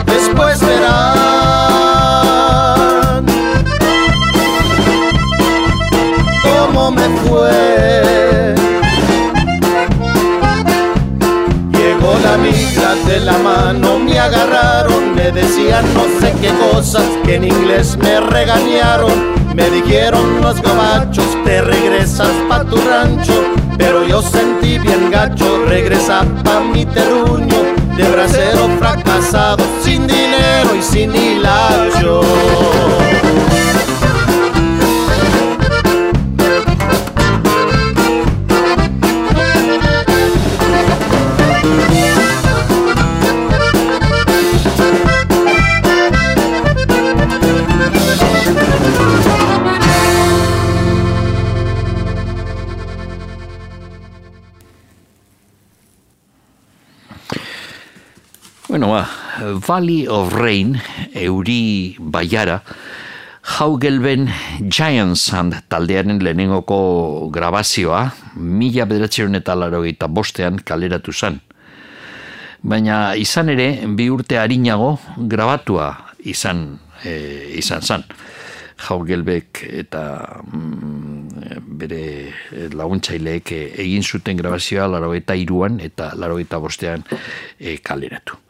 [0.06, 0.94] Después verán
[6.42, 8.54] cómo me fue.
[11.72, 14.73] Llegó la amiga de la mano, me agarraron,
[15.24, 19.32] me decían no sé qué cosas que en inglés me regañaron.
[19.54, 23.32] Me dijeron los gabachos, te regresas pa' tu rancho,
[23.78, 27.56] pero yo sentí bien gacho, regresa pa' mi terruño,
[27.96, 32.20] de bracero fracasado, sin dinero y sin hilacho.
[59.52, 60.78] Valley of Rain,
[61.14, 62.62] euri baiara,
[63.44, 64.30] Haugelben
[64.68, 68.06] Giant Sand taldearen lehenengoko grabazioa,
[68.40, 71.40] mila bederatzeren eta larogeita bostean kaleratu zen.
[72.64, 75.90] Baina izan ere, bi urte harinago grabatua
[76.24, 77.18] izan, e,
[77.60, 78.06] izan zen.
[78.88, 80.04] Haugelbek eta
[80.48, 83.52] mm, bere laguntzaileek
[83.84, 87.04] egin zuten grabazioa larogeita iruan eta larogeita bostean
[87.60, 88.43] e, kaleratu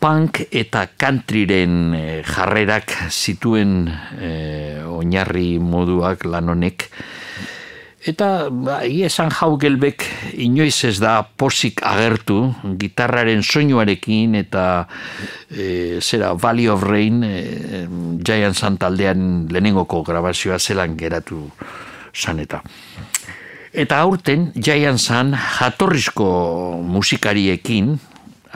[0.00, 3.86] punk eta countryren eh, jarrerak zituen
[4.20, 6.90] eh, oinarri moduak lan honek.
[8.06, 10.04] Eta ba, esan jaugelbek
[10.38, 14.66] inoiz ez da posik agertu gitarraren soinuarekin eta
[15.50, 17.40] e, zera Valley of Rain e,
[18.22, 21.48] Giant Sun taldean lehenengoko grabazioa zelan geratu
[22.14, 22.62] zan eta.
[23.98, 26.30] Aurten Giant Sun jatorrizko
[26.86, 27.96] musikariekin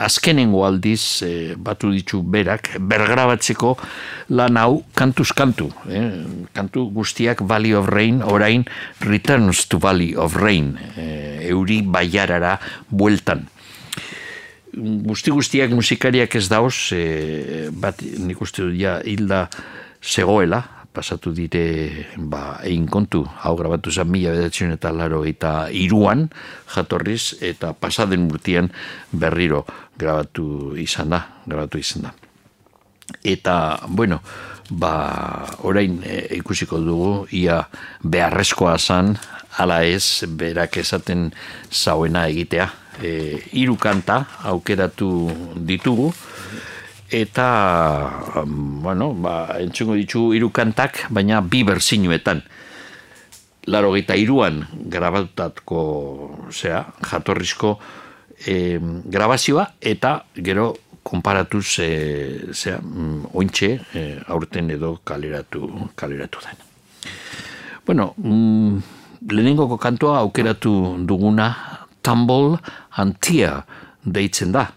[0.01, 3.75] azkenengo aldiz eh, batu ditu berak bergrabatzeko
[4.37, 6.25] lan hau kantuz kantu eh?
[6.53, 8.65] kantu guztiak Valley of Rain orain
[9.05, 12.57] Returns to Valley of Rain eh, euri baiarara
[12.89, 13.47] bueltan
[14.73, 19.47] guzti guztiak musikariak ez dauz eh, bat nik uste dut ja hilda
[20.01, 20.63] zegoela
[20.93, 23.23] pasatu dire ba, egin kontu.
[23.23, 26.27] Hau grabatu zen mila bedatzen eta laro eta iruan
[26.75, 28.71] jatorriz eta pasaden urtean
[29.11, 29.65] berriro
[29.97, 32.13] grabatu izan da grabatu izan da.
[33.23, 34.21] Eta bueno
[34.71, 37.63] ba orain e, ikusiko dugu ia
[38.03, 39.17] beharrezkoa zan
[39.59, 41.31] ala ez berak esaten
[41.71, 42.69] zauena egitea.
[43.01, 46.11] E, hiru kanta aukeratu ditugu
[47.11, 52.41] eta, um, bueno, ba, entzungo ditu hiru kantak, baina bi berzinuetan.
[53.67, 55.81] Laro gita iruan grabatutako,
[56.49, 57.75] zera, jatorrizko
[58.47, 60.71] e, grabazioa, eta gero
[61.03, 61.91] konparatuz, e,
[62.55, 66.65] zera, mm, ointxe, e, eh, aurten edo kaleratu, kaleratu den.
[67.85, 68.81] Bueno, mm,
[69.29, 71.51] lehenengoko kantua aukeratu duguna
[72.01, 72.57] Tumble
[72.97, 73.65] Antia
[74.01, 74.71] deitzen da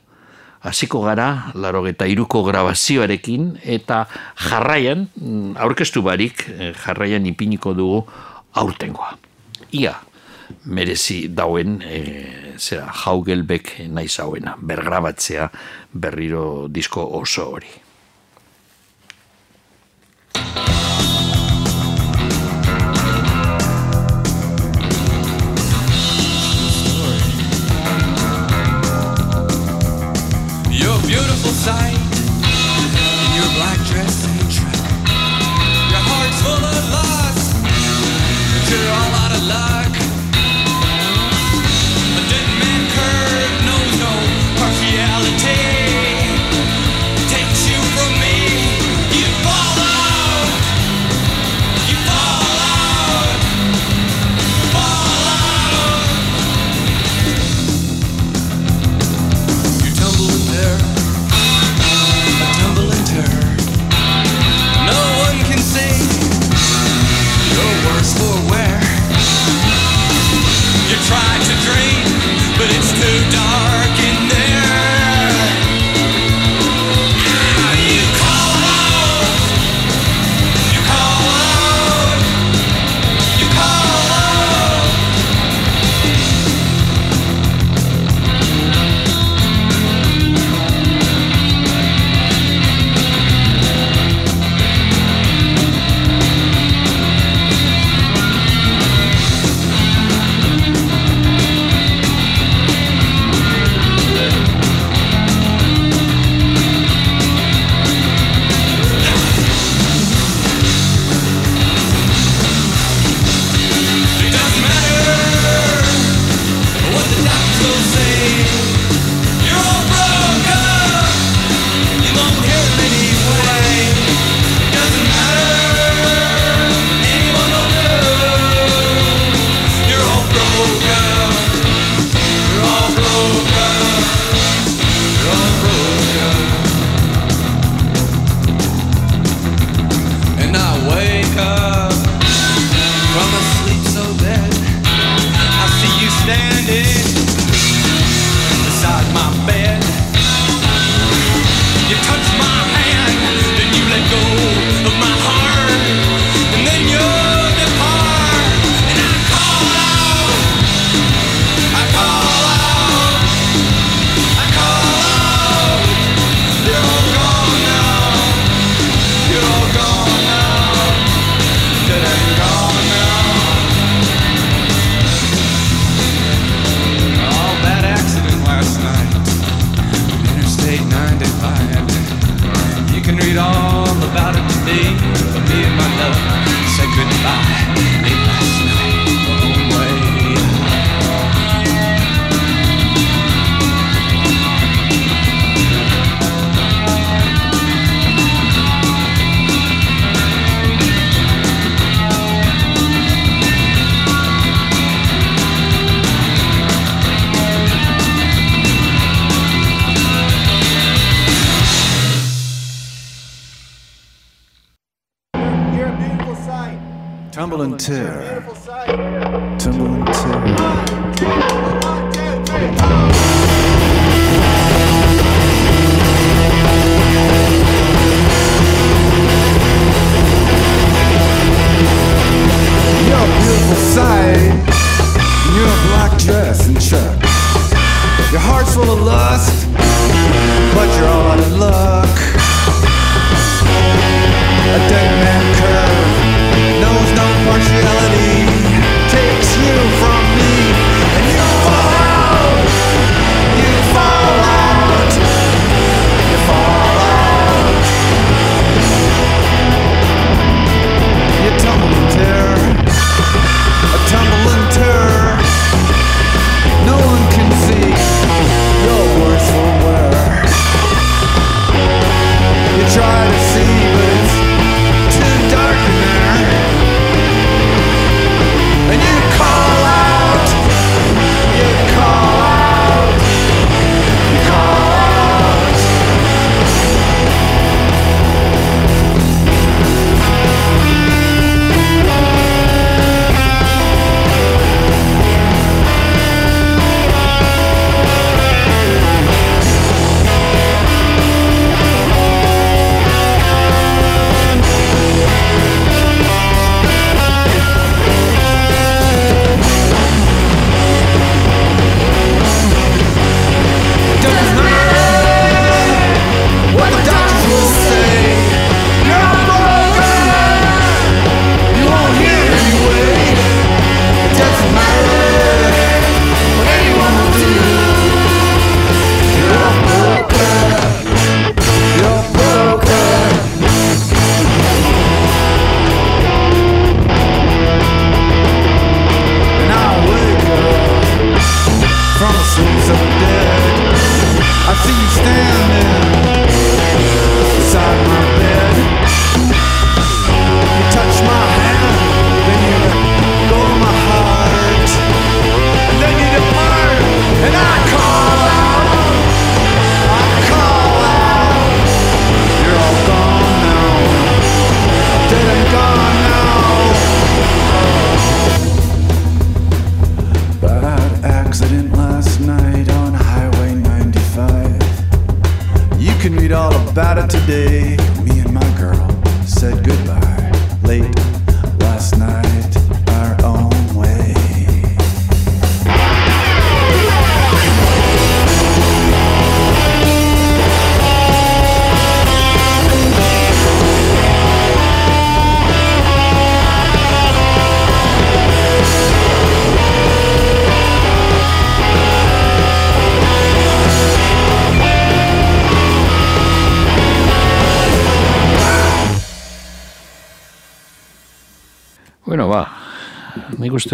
[0.64, 4.04] hasiko gara, laro eta iruko grabazioarekin, eta
[4.48, 8.02] jarraian, mm, aurkeztu barik, eh, jarraian ipiniko dugu
[8.54, 9.14] aurtengoa.
[9.72, 9.94] Ia,
[10.64, 12.00] merezi dauen, e,
[12.58, 15.50] zera, jaugelbek naiz hauena, bergrabatzea
[15.92, 17.80] berriro disko oso hori.
[31.54, 32.03] sight.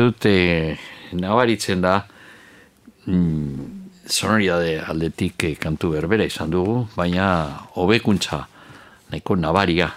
[0.00, 0.78] Uste dute
[1.12, 2.06] nabaritzen da
[3.06, 8.46] mm, sonoridade aldetik eh, kantu berbera izan dugu, baina hobekuntza
[9.10, 9.90] nahiko nabaria.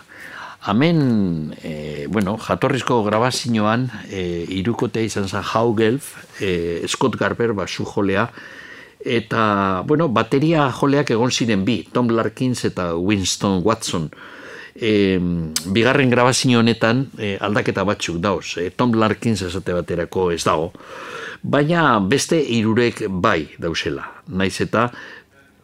[0.66, 8.30] Hemen, e, bueno, jatorrizko grabazioan, e, irukotea izan zen Haugelf, e, Scott Garber basu jolea,
[9.04, 14.10] eta, bueno, bateria joleak egon ziren bi, Tom Larkins eta Winston Watson.
[14.84, 15.18] E,
[15.72, 18.58] bigarren grabazio honetan e, aldaketa batzuk dauz.
[18.60, 20.72] E, Tom Larkins esate baterako ez dago.
[21.44, 24.10] Baina beste irurek bai dauzela.
[24.28, 24.90] Naiz eta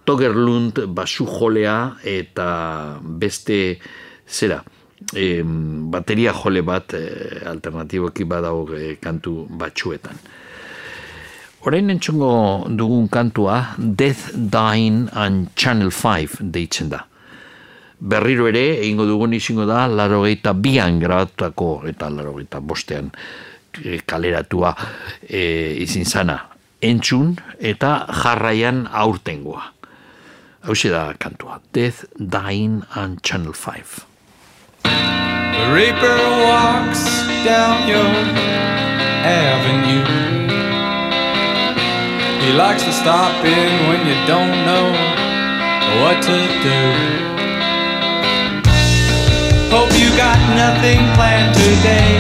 [0.08, 2.50] Togerlund basu jolea eta
[3.04, 3.60] beste
[4.26, 4.64] zera
[5.14, 7.04] e, bateria jole bat e,
[7.46, 10.20] alternatiboki badago e, kantu batzuetan.
[11.68, 12.32] Orain entzungo
[12.72, 17.04] dugun kantua Death, Dying and Channel 5 deitzen da.
[18.00, 23.10] Berriro ere, egingo dugun izango da, larogeita bian grabatutako eta larogeita bostean
[23.84, 24.72] e, kaleratua
[25.28, 26.40] e, izin zana.
[26.80, 29.66] Entzun eta jarraian aurtengoa.
[30.64, 31.60] Hau da kantua.
[31.74, 34.06] Death, Dying and Channel 5.
[34.84, 37.04] The reaper walks
[37.44, 38.08] down your
[39.28, 40.04] avenue.
[42.44, 44.92] He likes to stop in when you don't know
[46.02, 47.09] what to do.
[49.80, 52.12] Hope you got nothing planned today.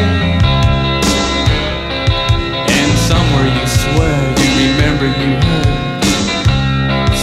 [2.72, 6.03] And somewhere you swear you remember you heard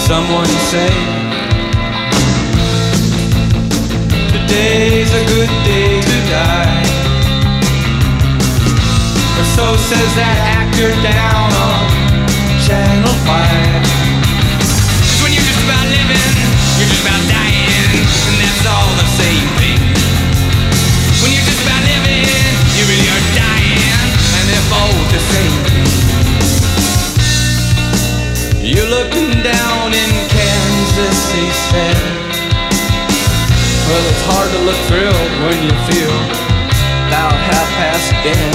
[0.05, 0.93] someone say.
[4.29, 6.85] Today's a good day to die.
[9.41, 11.81] Or so says that actor down on
[12.61, 13.33] Channel 5.
[15.01, 16.46] Cause when you're just about living,
[28.87, 31.99] Looking down in Kansas, he said.
[33.91, 36.15] Well, it's hard to look thrilled when you feel
[37.11, 38.55] about half past dead.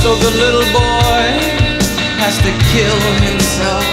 [0.00, 1.28] So the little boy
[2.24, 3.84] has to kill himself.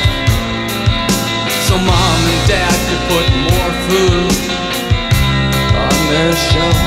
[1.67, 4.31] So mom and dad could put more food
[5.83, 6.79] on their shelf.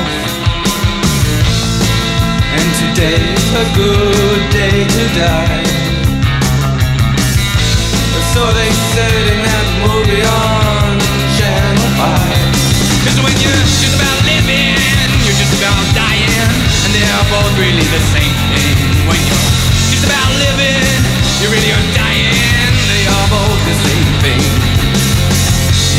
[2.49, 5.62] And today's a good day to die.
[8.33, 10.97] So they said in that movie on
[11.37, 13.05] Channel 5.
[13.05, 14.73] Cause when you're just about living,
[15.21, 16.49] you're just about dying.
[16.81, 19.05] And they're both really the same thing.
[19.05, 19.45] When you're
[19.93, 20.81] just about living,
[21.45, 22.73] you really dying.
[22.89, 24.41] They are both the same thing.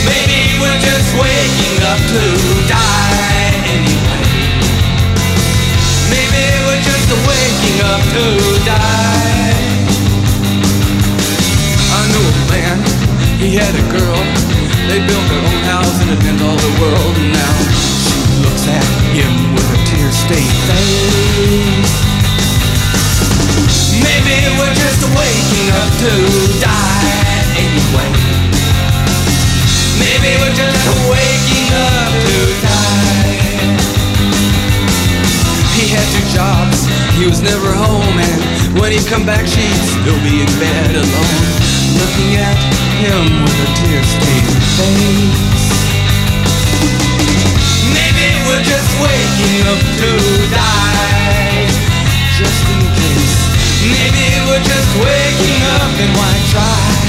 [0.03, 2.22] Maybe we're just waking up to
[2.66, 4.26] die anyway.
[6.11, 8.26] Maybe we're just waking up to
[8.66, 9.74] die.
[12.55, 12.78] Man,
[13.42, 14.20] he had a girl.
[14.86, 17.14] They built their own house and it meant all the world.
[17.18, 17.55] And now
[18.07, 18.14] she
[18.46, 21.94] looks at him with a tear-stained face.
[23.98, 26.12] Maybe we're just waking up to
[26.62, 27.11] die
[27.59, 28.11] anyway.
[29.98, 34.03] Maybe we're just waking up to die.
[35.95, 40.18] He had two jobs, he was never home, and when he'd come back, she'd still
[40.26, 41.42] be in bed alone,
[42.03, 42.59] looking at
[42.99, 45.70] him with a tear-stained face.
[47.95, 50.11] Maybe we're just waking up to
[50.51, 51.62] die,
[52.42, 53.38] just in case.
[53.86, 57.03] Maybe we're just waking up Bueno,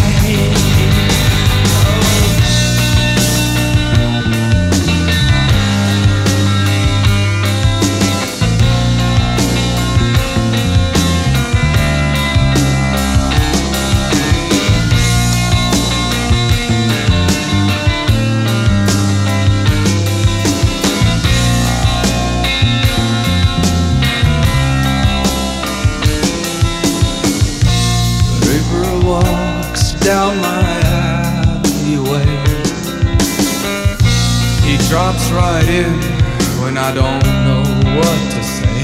[36.88, 37.64] I don't know
[37.98, 38.78] what to say.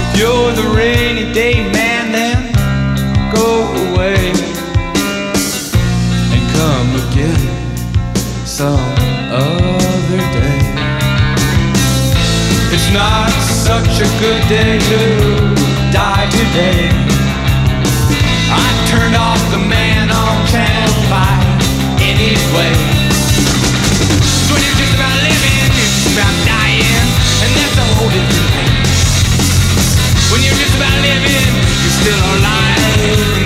[0.00, 2.48] If you're the rainy day man, then
[3.36, 4.32] go away
[6.32, 7.76] and come again
[8.46, 8.88] some
[9.28, 10.64] other day.
[12.72, 13.28] It's not
[13.68, 15.00] such a good day to
[15.92, 16.88] die today.
[18.48, 22.72] I turned off the man on channel 5 anyway.
[24.24, 25.55] So when you're just about living
[26.16, 26.80] from dying,
[27.44, 27.84] and that's the
[28.32, 28.72] thing.
[30.32, 31.52] When you're just about living,
[31.84, 33.45] you're still alive.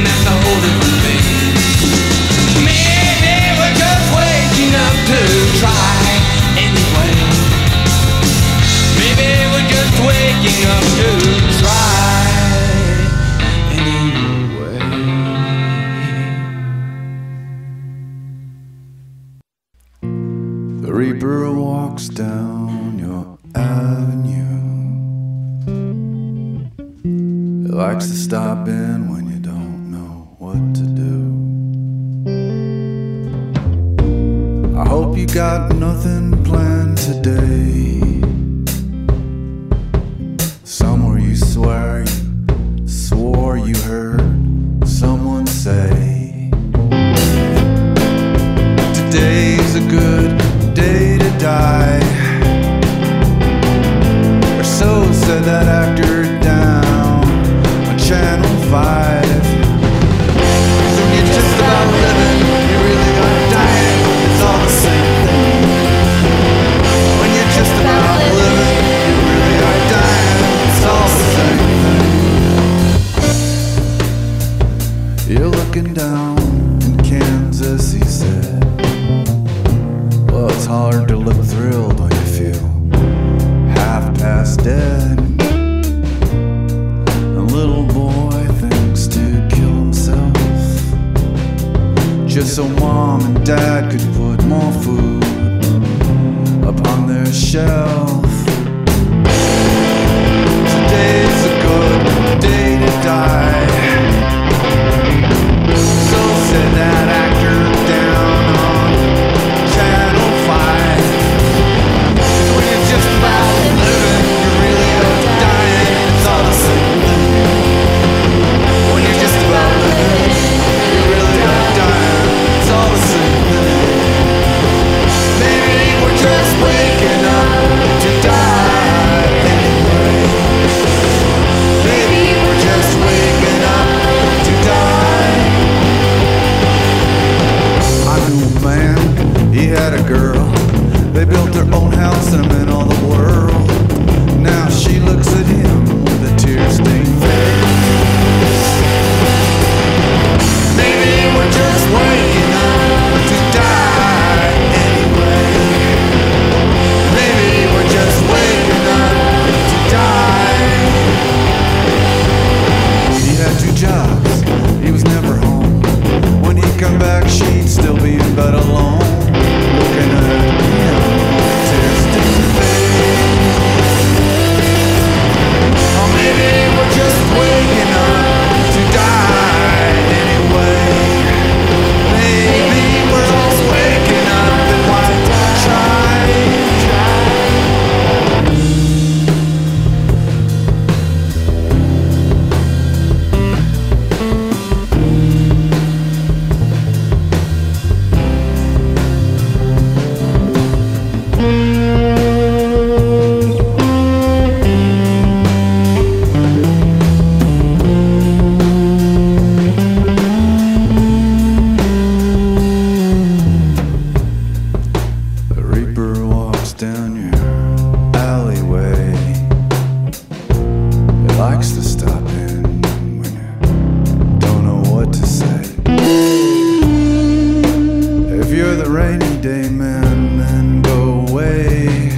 [229.31, 232.11] everyday men and go away.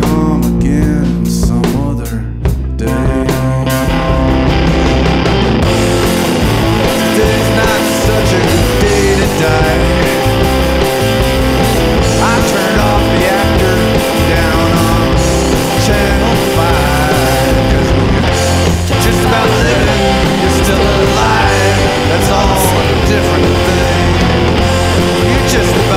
[0.00, 2.24] Come again some other
[2.76, 3.26] day.
[7.14, 9.80] Today's not such a good day to die.
[12.20, 13.76] I turned off the actor
[14.34, 15.06] down on
[15.86, 16.66] channel 5.
[17.72, 20.02] Cause when you're just about living,
[20.42, 21.78] you're still alive.
[22.10, 23.61] That's all different
[25.52, 25.91] just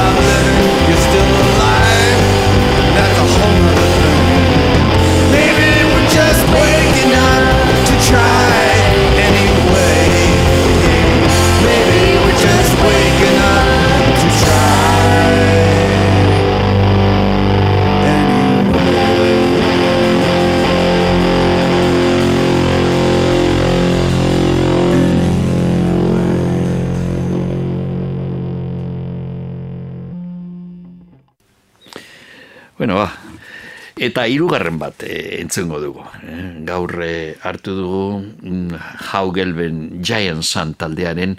[34.16, 36.04] eta hirugarren bat e, entzungo dugu.
[36.24, 36.64] Eh?
[36.64, 38.78] Gaur e, hartu dugu mm,
[39.12, 41.36] Haugelben Giant Sun taldearen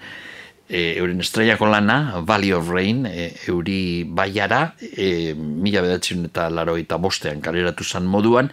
[0.69, 6.77] e, euren estrellako lana, Valley of Rain, e, euri baiara, e, mila bedatzen eta laro
[6.77, 8.53] eta bostean kaleratu zan moduan,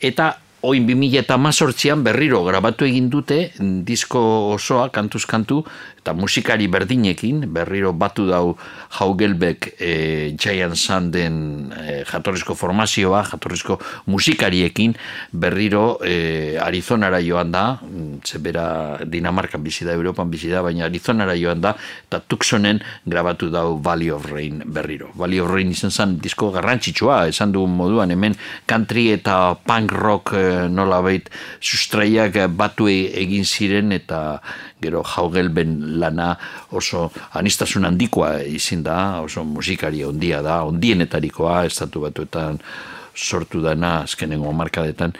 [0.00, 5.64] eta Oin 2000 eta berriro grabatu egin dute mm, disko osoa, kantuz kantu,
[6.08, 8.56] eta musikari berdinekin, berriro batu dau
[8.96, 13.76] Haugelbek e, Giant Sanden e, jatorrizko formazioa, jatorrizko
[14.08, 14.94] musikariekin,
[15.36, 21.34] berriro e, Arizonara joan da, mm, zebera Dinamarkan bizi da, Europan bizi da, baina Arizonara
[21.36, 21.74] joan da,
[22.08, 25.12] eta Tucsonen grabatu dau Valley of Rain berriro.
[25.12, 30.32] Valley of Rain izan zen disko garrantzitsua, esan du moduan hemen country eta punk rock
[30.72, 31.28] nolabait
[31.60, 34.40] sustraiak batu egin ziren eta
[34.82, 36.36] gero jaugelben lana
[36.70, 37.08] oso
[37.38, 42.60] anistasun handikoa izin da, oso musikari ondia da, ondienetarikoa, estatu batuetan
[43.18, 45.12] sortu dana azkenengo markadetan,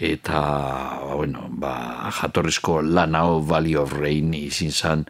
[0.00, 1.74] eta ba, bueno, ba,
[2.20, 5.04] jatorrizko lan hau Valley of Rain izin zan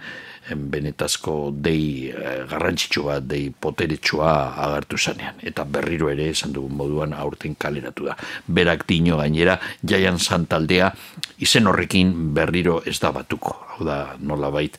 [0.48, 4.32] benetazko dei eh, garrantzitsua, dei poteretsua
[4.66, 5.38] agertu zanean.
[5.42, 8.16] Eta berriro ere, esan dugun moduan, aurten kaleratu da.
[8.46, 10.92] Berak dino gainera, jaian zantaldea,
[11.38, 13.56] izen horrekin berriro ez da batuko.
[13.74, 14.78] Hau da, nola bait,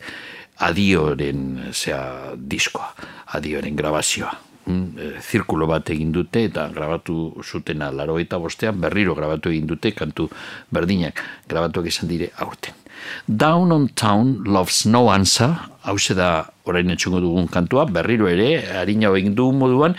[0.62, 2.94] adioren zea diskoa,
[3.38, 4.34] adioren grabazioa.
[4.62, 9.66] Mm, e, zirkulo bat egin dute eta grabatu zutena laro eta bostean berriro grabatu egin
[9.66, 10.28] dute kantu
[10.70, 11.18] berdinak
[11.50, 12.81] grabatuak izan dire aurten.
[13.28, 19.10] Down on Town Loves No Answer, hau da orain etxungo dugun kantua, berriro ere, harina
[19.18, 19.96] egin dugun moduan,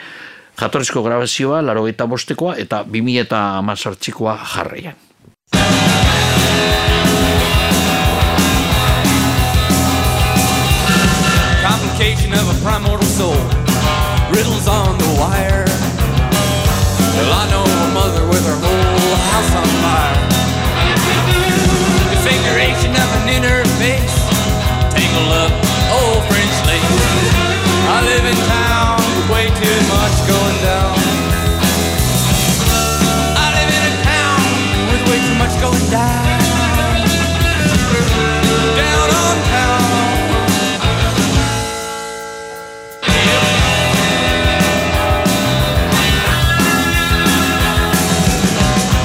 [0.58, 4.94] jatorrizko grabazioa, laro eta bostekoa, eta 2000 eta amazartzikoa jarraian.
[11.62, 13.36] Complication of a primordial soul.
[14.32, 15.64] Riddles on the wire.
[17.14, 18.71] Well, I know a mother with her
[35.62, 36.26] going down.
[39.12, 39.82] On town.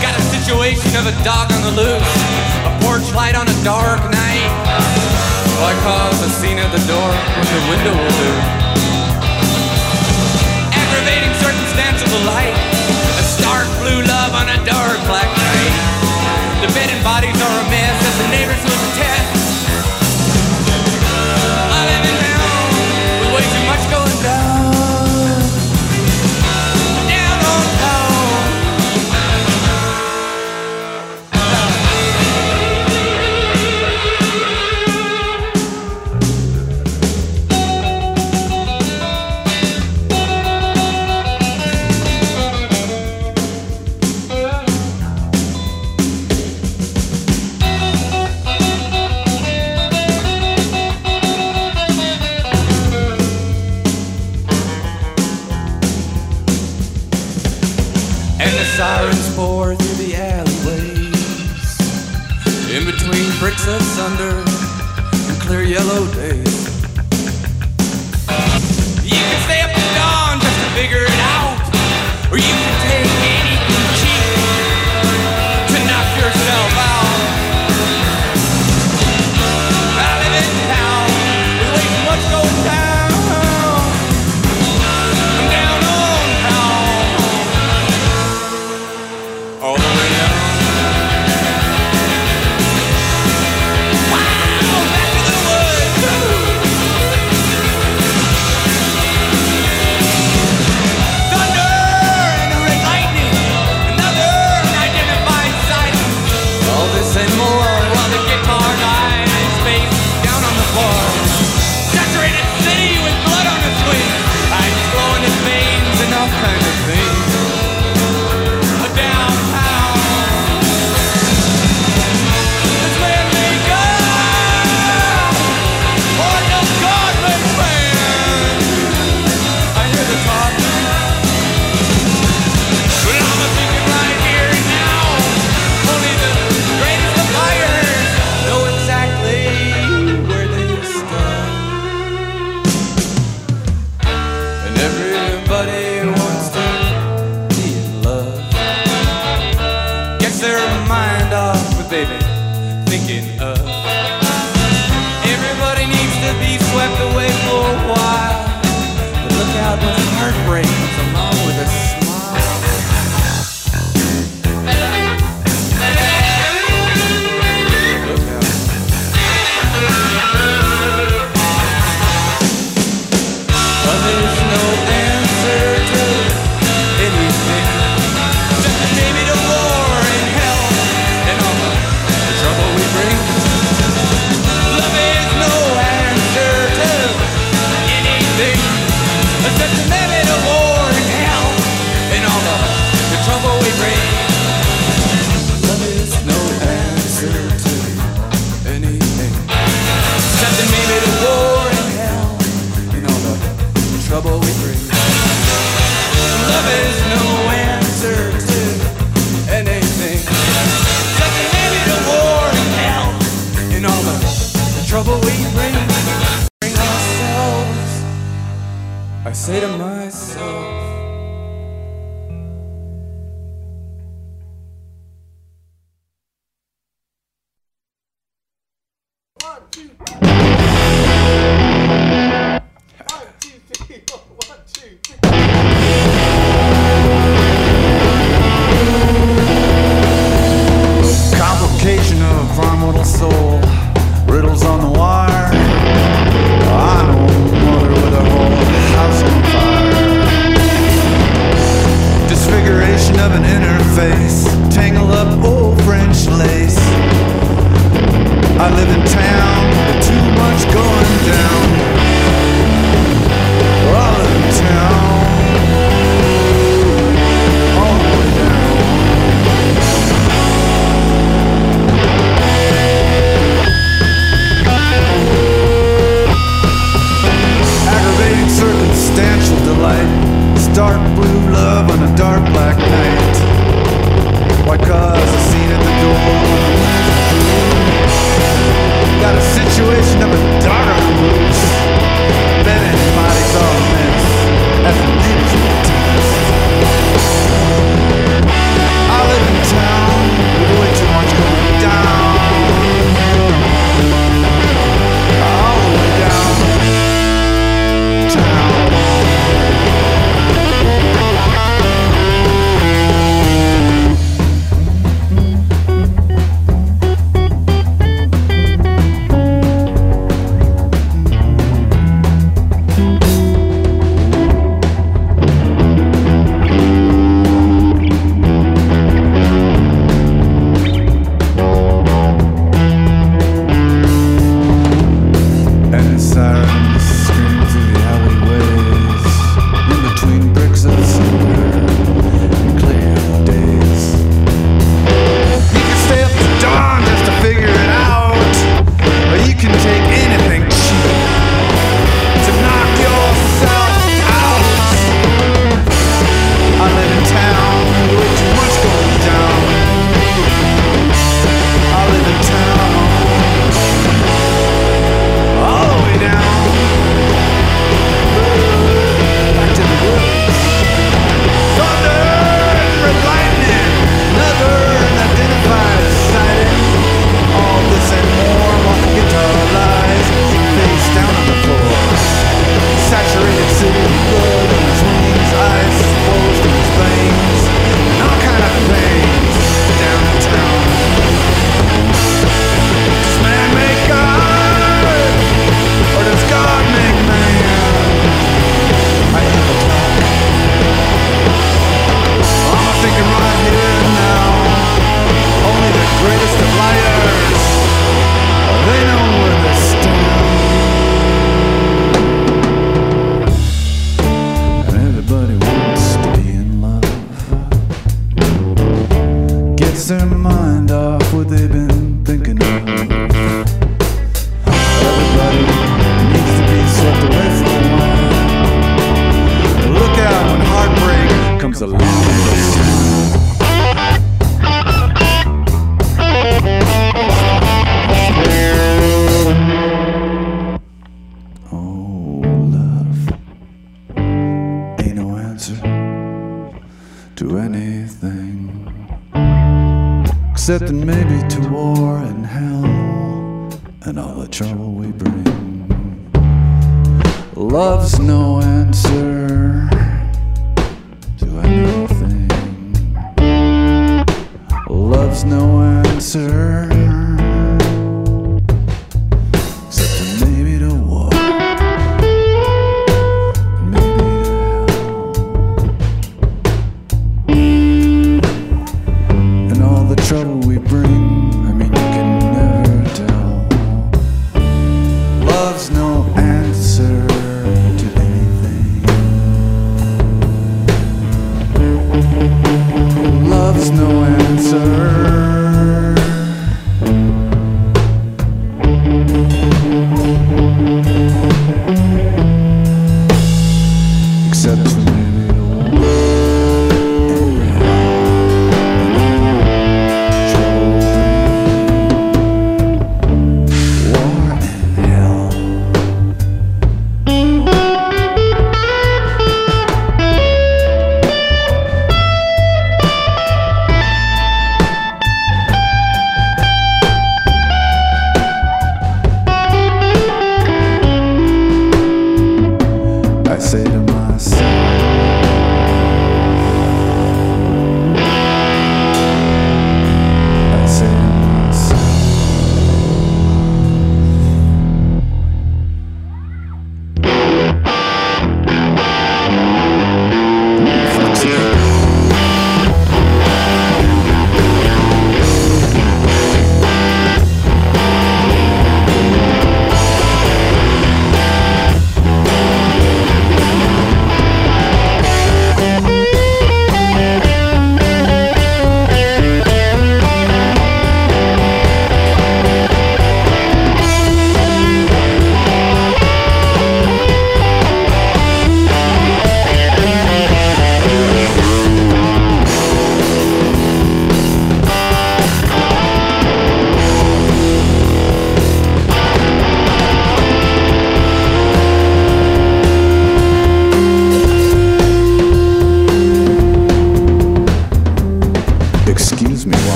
[0.00, 2.14] Got a situation of a dog on the loose,
[2.62, 4.50] a porch light on a dark night.
[5.58, 8.63] Why cause a scene at the door when the window will do?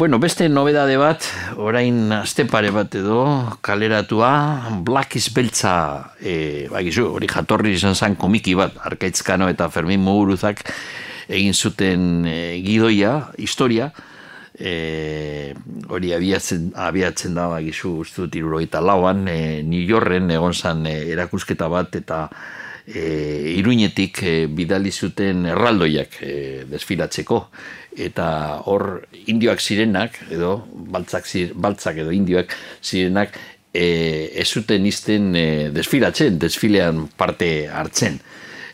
[0.00, 1.26] Bueno, beste nobedade bat,
[1.60, 3.18] orain azte pare bat edo,
[3.60, 4.30] kaleratua,
[4.80, 10.62] Black is Beltza, e, bagizu, hori jatorri izan zen komiki bat, Arkaitzkano eta Fermin Muguruzak
[11.28, 13.90] egin zuten e, gidoia, historia,
[14.56, 15.52] e,
[15.92, 20.96] hori abiatzen, abiatzen da, bagizu, uste dut irurogeita lauan, e, New Yorken egon zen e,
[21.12, 22.22] erakusketa bat, eta
[22.86, 26.32] e, iruinetik e, bidali zuten erraldoiak e,
[26.72, 27.44] desfilatzeko
[28.00, 28.26] eta
[28.66, 33.36] hor indioak zirenak edo baltzak, zir- baltzak edo indioak zirenak
[33.72, 38.20] e, ez zuten izten e, desfilatzen, desfilean parte hartzen.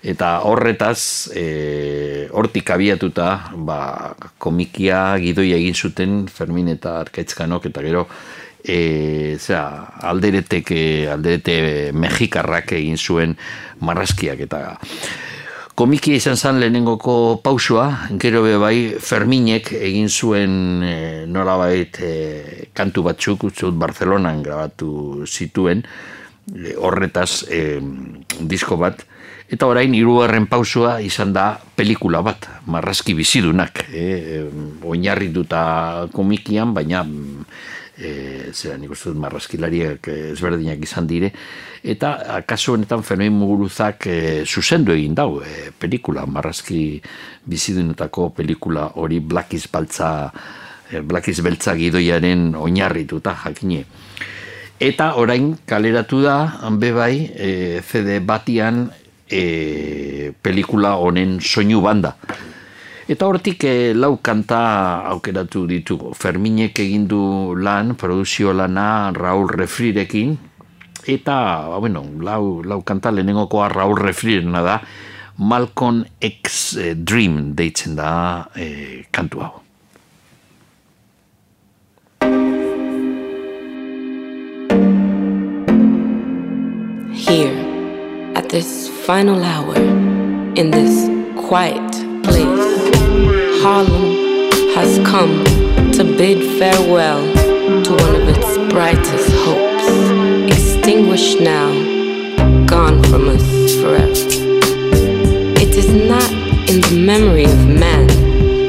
[0.06, 3.30] Eta horretaz e, hortik abiatuta
[3.66, 8.06] ba, komikia gidoia egin zuten Fermin eta Arkaitzkanok eta gero
[8.62, 10.70] e, zera, alderetek,
[11.10, 11.56] alderete
[11.96, 13.34] mexikarrak egin zuen
[13.80, 14.62] marrazkiak eta
[15.76, 20.94] komikia izan zen lehenengoko pausua, gero be bai Ferminek egin zuen e,
[21.28, 22.12] nolabait e,
[22.76, 25.84] kantu batzuk, uste dut Barcelonan grabatu zituen,
[26.48, 27.60] e, horretaz e,
[28.40, 29.04] disko bat,
[29.52, 34.46] eta orain hirugarren pausua izan da pelikula bat, marrazki bizidunak, e,
[34.80, 37.04] oinarrituta komikian, baina
[37.98, 41.32] e, zera nik uste dut marrazkilariak eh, ezberdinak izan dire,
[41.84, 47.00] eta kasu honetan Fermin Muguruzak e, zuzendu egin dau, e, pelikula, marrazki
[47.46, 50.30] bizidunetako pelikula hori Black is Baltza,
[50.90, 53.84] e, Black is Beltza gidoiaren oinarrituta jakine.
[54.76, 56.36] Eta orain kaleratu da,
[56.66, 58.90] hanbe bai, e, CD batian
[59.30, 62.16] e, pelikula honen soinu banda.
[63.06, 64.58] Eta hortik eh, lau kanta
[65.12, 66.10] aukeratu ditugu.
[66.18, 70.32] Ferminek egin du lan, produzio lana Raul Refrirekin,
[71.06, 71.36] eta,
[71.70, 74.80] ba, bueno, lau, lau kanta lehenengokoa Raul Refrirena da,
[75.38, 79.54] Malcolm X eh, Dream deitzen da eh, kantu hau.
[87.14, 87.54] Here,
[88.34, 89.78] at this final hour,
[90.58, 91.06] in this
[91.38, 92.55] quiet place,
[93.62, 95.42] Harlem has come
[95.92, 97.22] to bid farewell
[97.82, 101.70] to one of its brightest hopes, extinguished now,
[102.66, 104.12] gone from us forever.
[105.58, 106.30] It is not
[106.68, 108.06] in the memory of man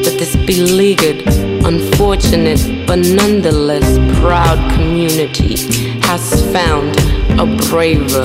[0.03, 1.27] that this beleaguered,
[1.65, 5.57] unfortunate, but nonetheless proud community
[6.07, 6.97] has found
[7.39, 8.23] a braver,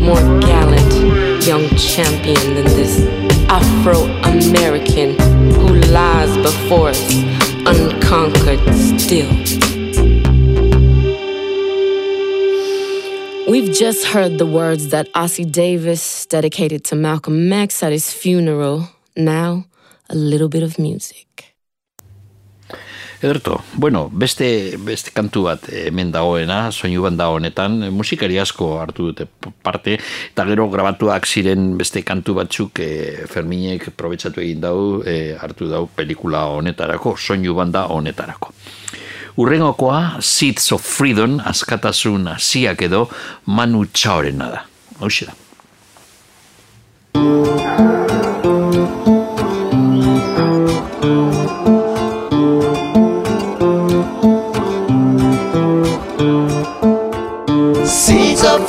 [0.00, 5.18] more gallant young champion than this Afro American
[5.54, 7.14] who lies before us
[7.66, 8.60] unconquered
[9.00, 9.30] still.
[13.48, 18.88] We've just heard the words that Ossie Davis dedicated to Malcolm X at his funeral.
[19.16, 19.66] Now,
[20.08, 21.53] a little bit of music.
[23.24, 29.24] Ederto, bueno, beste, beste kantu bat hemen dagoena, soinu banda honetan, musikari asko hartu dute
[29.64, 29.94] parte,
[30.34, 32.88] eta gero grabatuak ziren beste kantu batzuk e,
[33.30, 38.52] Ferminek probetxatu egin dau, e, hartu dau pelikula honetarako, soinu banda honetarako.
[39.40, 43.06] Urrengokoa, Seeds of Freedom, askatasun hasiak edo,
[43.46, 44.62] Manu Txaorena da.
[45.00, 45.32] Hau da.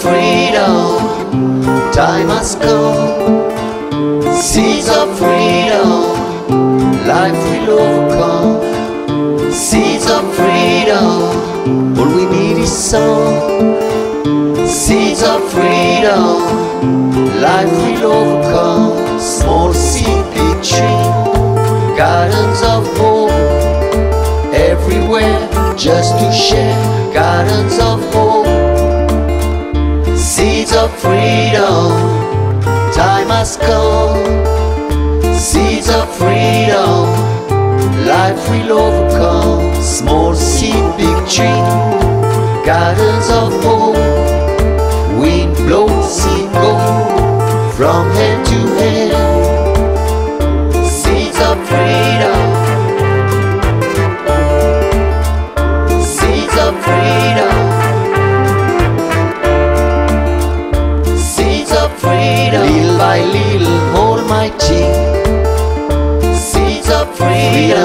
[0.05, 1.01] Freedom,
[1.91, 3.49] time has come.
[4.35, 5.89] Seeds of freedom,
[7.07, 9.51] life will overcome.
[9.51, 13.33] Seeds of freedom, all we need is some.
[14.67, 16.37] Seeds of freedom,
[17.41, 19.19] life will overcome.
[19.19, 20.25] Small seed,
[20.69, 21.05] tree,
[21.97, 23.31] gardens of hope
[24.53, 25.39] everywhere
[25.75, 26.77] just to share
[27.13, 27.99] gardens of
[31.05, 31.91] freedom.
[32.93, 34.17] Time has come.
[35.35, 37.05] Seeds of freedom.
[38.13, 39.63] Life will overcome.
[39.81, 41.63] Small seed big tree.
[42.69, 44.01] Gardens of hope.
[45.21, 46.71] Wind blows seed go
[47.77, 49.13] from hand to hand.
[50.99, 52.34] Seeds of freedom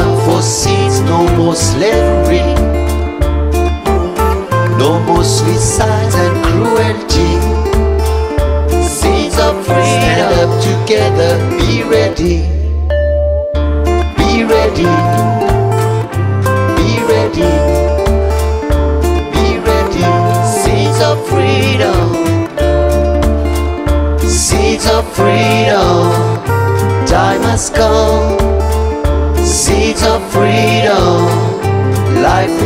[0.00, 2.46] love for seeds, no more slavery,
[4.78, 7.32] no more suicides and cruelty.
[8.98, 12.36] Seeds of freedom, stand up together, be ready,
[14.18, 14.90] be ready,
[16.76, 17.52] be ready,
[19.34, 20.04] be ready.
[20.60, 22.06] Seeds of freedom,
[24.28, 26.02] seeds of freedom,
[27.06, 28.39] time has come.
[29.60, 31.28] Seeds of freedom,
[32.22, 32.60] life.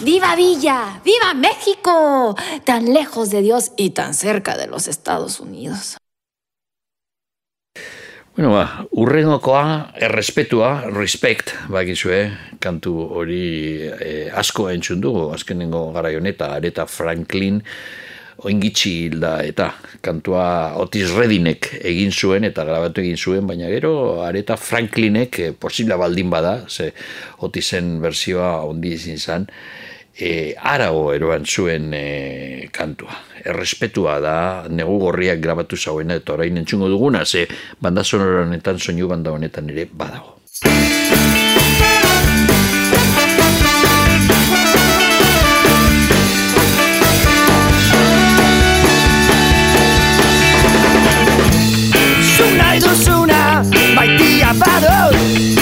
[0.00, 1.00] ¡Viva Villa!
[1.04, 2.34] ¡Viva México!
[2.64, 5.99] Tan lejos de Dios y tan cerca de los Estados Unidos.
[8.40, 12.22] Bueno, ba, urrengokoa, errespetua, respect, bakizue,
[12.56, 13.42] kantu hori
[13.84, 17.58] eh, asko entzun dugu, azkenengo gara honeta, Areta Franklin,
[18.40, 19.66] oingitxi hilda eta
[20.00, 20.46] kantua
[20.80, 23.92] Otis Redinek egin zuen eta grabatu egin zuen, baina gero
[24.24, 26.94] Areta Franklinek eh, posible baldin bada, ze
[27.44, 29.50] Otisen berzioa ondi izin zan,
[30.18, 33.14] e, arago eroan zuen e, kantua.
[33.44, 34.36] Errespetua da,
[34.68, 37.46] negu gorriak grabatu zauena eta orain entzungo duguna, ze
[37.80, 40.36] banda honetan, soinu banda honetan ere badago.
[52.36, 53.64] Zuk nahi duzuna,
[53.96, 55.59] baitia badut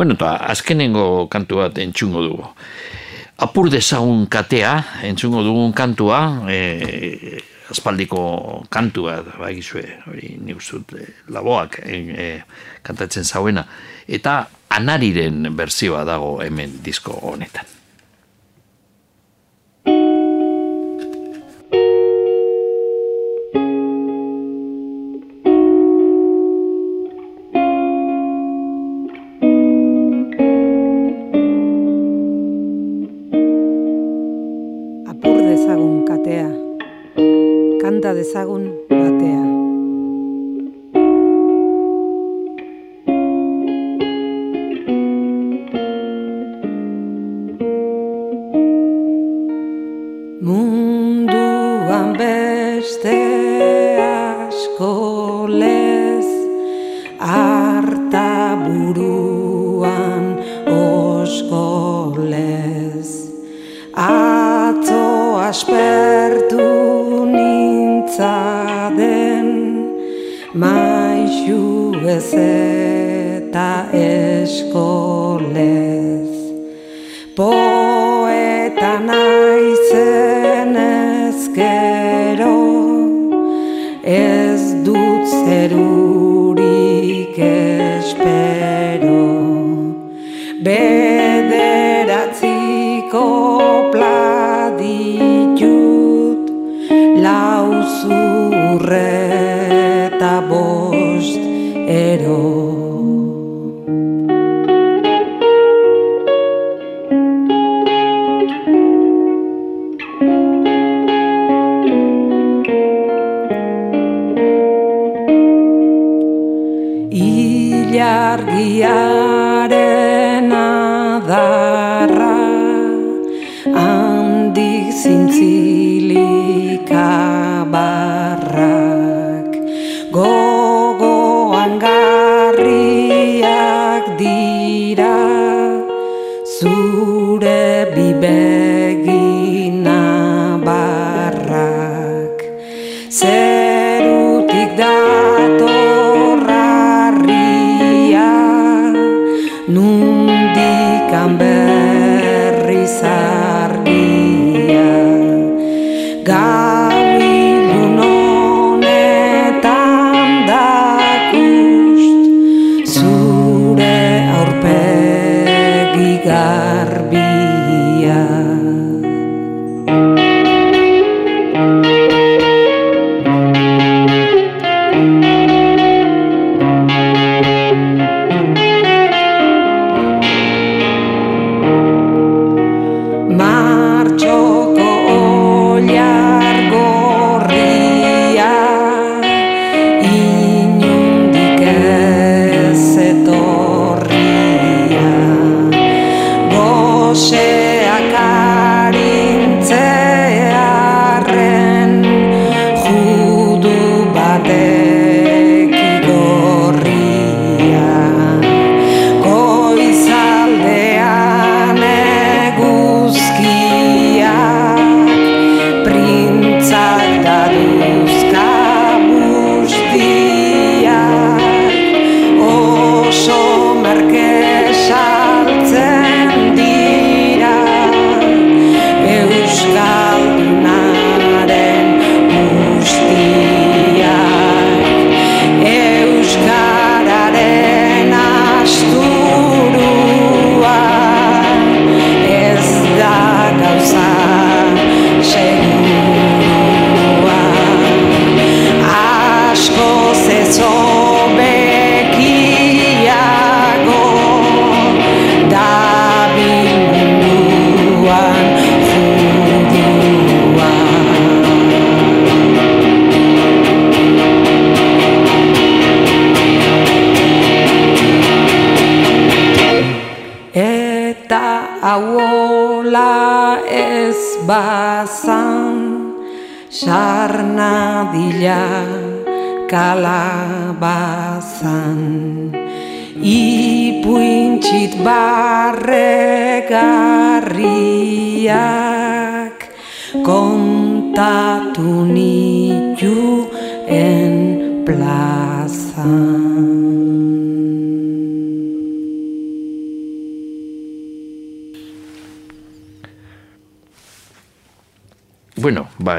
[0.00, 2.46] Bueno, eta azkenengo kantu bat entzungo dugu.
[3.44, 4.70] Apur dezagun katea,
[5.04, 8.22] entzungo dugun kantua, e, aspaldiko
[8.72, 11.04] kantua, bagizue, hori ni ustut, e,
[11.36, 12.30] laboak e, e,
[12.80, 13.66] kantatzen zauena,
[14.08, 14.38] eta
[14.72, 17.79] anariren berzioa dago hemen disko honetan.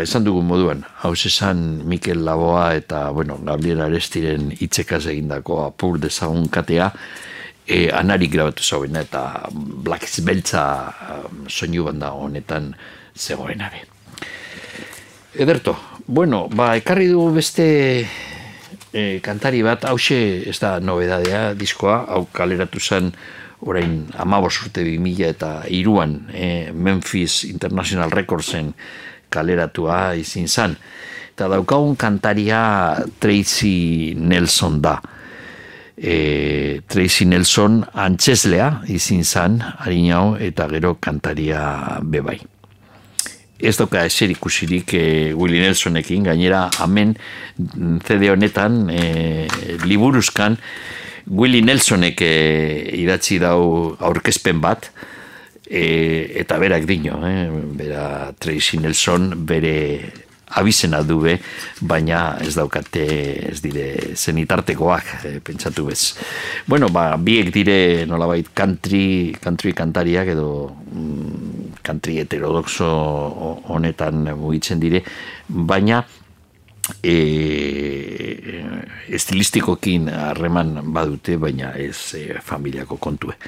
[0.02, 6.48] Esan dugun moduan, hau esan Mikel Laboa eta, bueno, Gabriel Arestiren hitzekaz egindako apur dezagun
[6.49, 6.91] katea,
[7.68, 10.64] e, anarik grabatu zauena eta Black Beltza
[11.15, 12.73] um, soinu banda honetan
[13.15, 13.86] zegoena be.
[15.41, 17.68] Ederto, bueno, ba, ekarri dugu beste
[18.91, 23.14] e, kantari bat, hause ez da nobedadea diskoa, hau kaleratu zen
[23.61, 28.73] orain amabos urte bi mila eta iruan e, Memphis International Recordsen
[29.32, 30.76] kaleratua izin zan.
[31.32, 32.62] Eta daukagun kantaria
[33.24, 34.99] Tracy Nelson da.
[35.98, 41.62] E, Tracy Nelson antxeslea izin zan, harinau, eta gero kantaria
[42.03, 42.40] bebai.
[43.62, 45.06] Ez doka eser ikusirik e,
[45.38, 47.14] Willie Nelsonekin, gainera hemen
[48.08, 49.48] CD honetan e,
[49.86, 50.58] liburuzkan
[51.30, 52.34] Willie Nelsonek e,
[53.03, 54.90] idatzi dau aurkezpen bat,
[55.72, 57.48] e, eta berak dino, eh?
[57.80, 60.11] bera Tracy Nelson bere
[60.52, 61.38] abizena du be,
[61.80, 63.06] baina ez daukate
[63.53, 63.85] ez dire
[64.19, 66.18] zenitartekoak e, pentsatu bez.
[66.68, 70.49] Bueno, ba, biek dire nolabait country, country kantariak edo
[70.91, 72.89] mm, country heterodoxo
[73.72, 75.06] honetan mugitzen dire,
[75.48, 76.03] baina
[76.99, 77.15] e,
[79.07, 83.39] estilistikokin harreman badute, baina ez e, familiako kontue.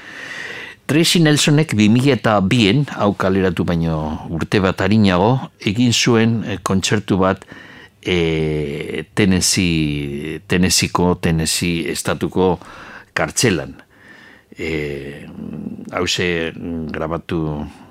[0.86, 3.94] Tracy Nelsonek 2000 eta bien, hau kaleratu baino
[4.28, 7.46] urte bat harinago, egin zuen eh, kontzertu bat
[8.04, 12.58] e, Tennessee, Tennesseeko, Tennessee estatuko
[13.16, 13.78] kartzelan.
[14.54, 15.24] E,
[15.96, 16.52] hause
[16.92, 17.40] grabatu,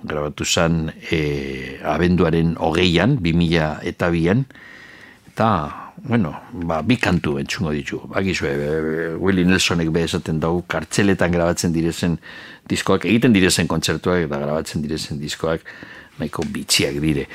[0.05, 4.45] grabatu zan e, abenduaren hogeian, 2000 eta bian,
[5.33, 5.49] eta,
[5.97, 8.03] bueno, ba, bi kantu entzungo ditu.
[8.13, 8.57] Bakizu, e,
[9.17, 12.19] Willie Nelsonek be esaten dugu, kartzeletan grabatzen direzen
[12.69, 15.65] diskoak, egiten direzen kontzertuak eta grabatzen direzen diskoak,
[16.19, 17.27] nahiko bitxiak dire.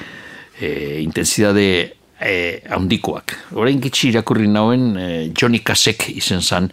[0.59, 1.68] E, intensidade
[2.20, 2.32] e,
[2.74, 3.36] handikoak.
[3.55, 6.72] Horein gitsi irakurri nauen, e, Johnny Kasek izen zan,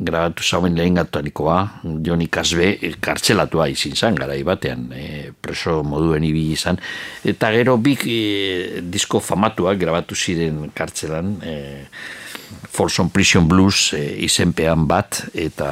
[0.00, 1.58] grabatu zauen lehen gatanikoa,
[2.04, 6.80] Joni Kasbe, e, kartzelatua izin zan, garai batean, e, preso moduen ibili izan,
[7.24, 11.56] eta gero bik e, disko famatuak grabatu ziren kartzelan, e,
[12.70, 15.70] Folsom Prison Blues e, izenpean bat, eta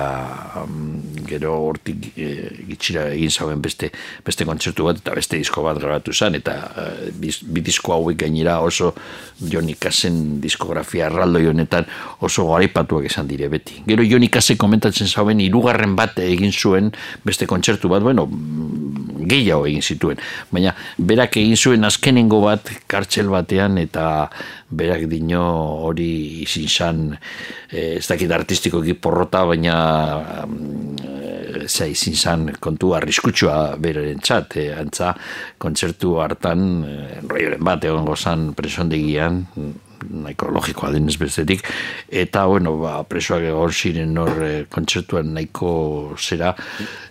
[0.65, 2.29] mm, gero hortik e,
[2.73, 3.93] gitxira egin zauen beste,
[4.27, 8.59] beste kontzertu bat, eta beste disko bat grabatu zen, eta e, bi, disko hauek gainera
[8.67, 8.91] oso
[9.39, 11.87] Johnny Cassen diskografia erraldoi honetan
[12.27, 13.85] oso garaipatuak esan dire beti.
[13.87, 16.91] Gero Johnny Casse komentatzen zauen, hirugarren bat egin zuen
[17.25, 18.27] beste kontzertu bat, bueno,
[19.29, 20.21] gehiago egin zituen.
[20.51, 24.29] Baina berak egin zuen azkenengo bat kartxel batean eta
[24.71, 25.45] berak dino
[25.89, 27.03] hori izin zan
[27.73, 29.77] eh, ez dakit artistikoki porrota baina
[30.45, 35.15] mm, zai izin zan kontu arriskutsua beraren txat, eh, antza
[35.59, 39.45] kontzertu hartan eh, roioren bat egon gozan presondegian
[40.07, 41.65] nahiko logikoa denez bestetik
[42.09, 45.71] eta bueno, ba, presoak egon ziren hor e, kontzertuan nahiko
[46.19, 46.55] zera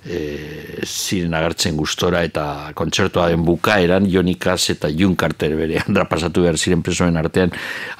[0.05, 6.45] e, ziren agertzen gustora eta kontzertua den bukaeran Jonikaz eta Jun Carter bere handra pasatu
[6.45, 7.53] behar ziren presoen artean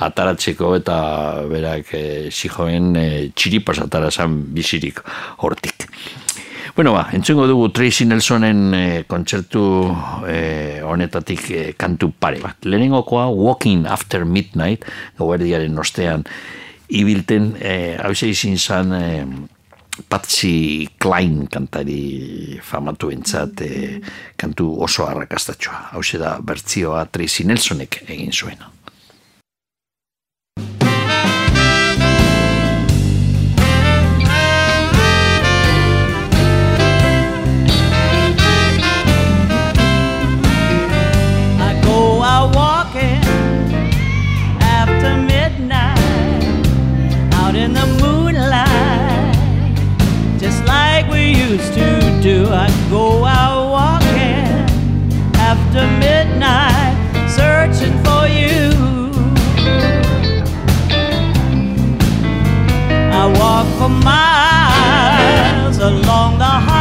[0.09, 0.99] ataratzeko eta
[1.49, 5.03] berak e, zijoen e, txiripas atarazan bizirik
[5.43, 5.89] hortik.
[6.78, 9.62] Bueno, ba, entzungo dugu Tracy Nelsonen eh, kontzertu
[10.30, 12.68] eh, honetatik eh, kantu pare bat.
[12.70, 14.86] Lehenengokoa Walking After Midnight,
[15.18, 16.28] gauerdiaren ostean,
[16.94, 19.26] ibilten, eh, hau izin zan, eh,
[20.06, 23.98] Patsy Klein kantari famatu entzat eh,
[24.38, 25.88] kantu oso arrakastatxoa.
[25.98, 28.77] Hau da bertzioa Tracy Nelsonek egin zuena.
[63.78, 66.77] For miles along the highway.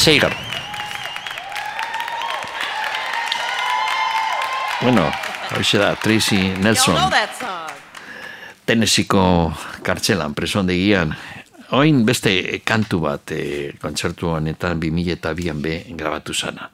[0.00, 0.32] Ese Igar.
[4.80, 5.12] Bueno,
[5.52, 6.96] hoxe da Tracy Nelson.
[8.64, 9.52] Tennesseeko
[9.84, 11.12] kartzelan, preso handegian.
[11.76, 12.32] Oin beste
[12.64, 16.72] kantu bat e, kontzertu honetan 2000 eta bian be grabatu zana.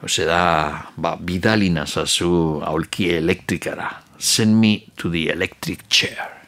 [0.00, 0.40] Ose da,
[0.96, 3.98] ba, bidalina zazu aulki elektrikara.
[4.16, 6.39] Send me to the electric chair.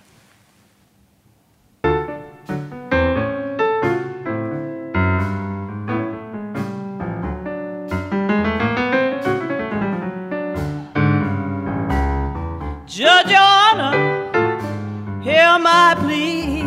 [15.53, 16.63] Hear my plea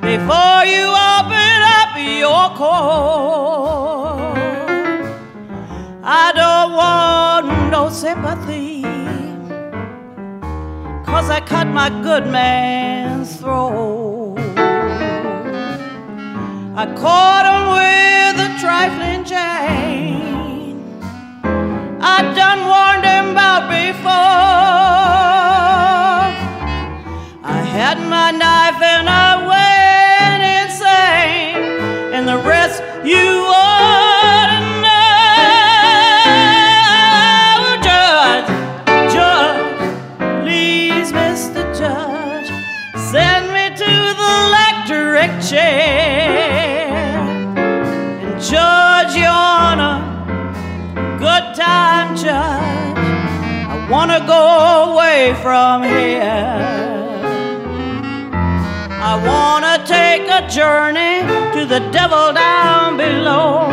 [0.00, 0.86] before you
[1.16, 4.38] open up your court.
[6.02, 8.82] I don't want no sympathy,
[11.04, 14.38] cause I cut my good man's throat.
[16.76, 20.82] I caught him with a trifling chain.
[22.00, 24.48] I done warned him about before.
[27.78, 31.62] Had my knife and I went insane,
[32.12, 34.98] and the rest you ought to know.
[37.88, 38.50] Judge,
[39.14, 39.78] judge,
[40.42, 41.62] please, Mr.
[41.78, 42.50] Judge,
[43.12, 46.90] send me to the electric chair.
[48.26, 49.96] And Judge, Your Honor,
[51.20, 52.98] good time, Judge.
[53.70, 56.97] I wanna go away from here.
[59.10, 61.22] I wanna take a journey
[61.54, 63.64] to the devil down below.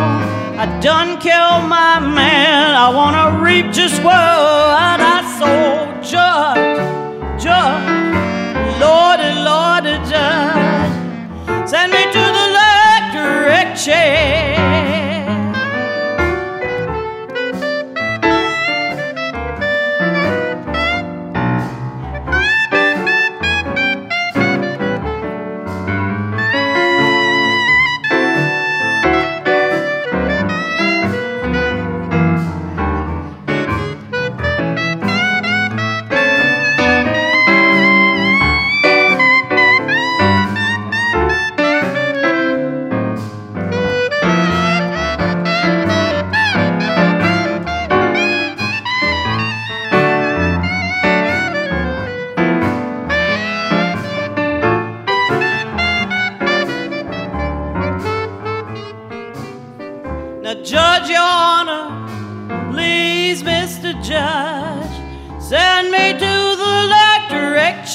[0.58, 2.74] I done killed my man.
[2.74, 5.92] I wanna reap just what I sow.
[6.14, 6.80] Judge,
[7.44, 10.96] judge, Lordy, Lordy, judge,
[11.70, 15.15] send me to the electric chair.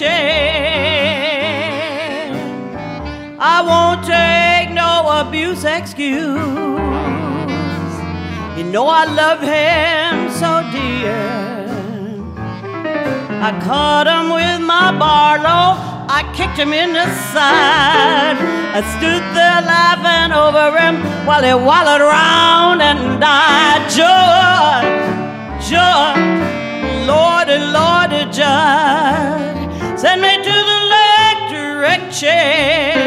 [0.01, 1.21] Chair.
[3.39, 6.29] I won't take no abuse excuse.
[8.57, 11.21] You know I love him so dear.
[13.49, 15.69] I caught him with my Barlow.
[16.19, 18.39] I kicked him in the side.
[18.79, 20.95] I stood there laughing over him
[21.27, 23.83] while he wallowed around and died.
[23.99, 25.09] Judge,
[25.71, 29.60] Judge, Lordy, Lordy, Judge,
[30.01, 33.00] send me to the electric chair.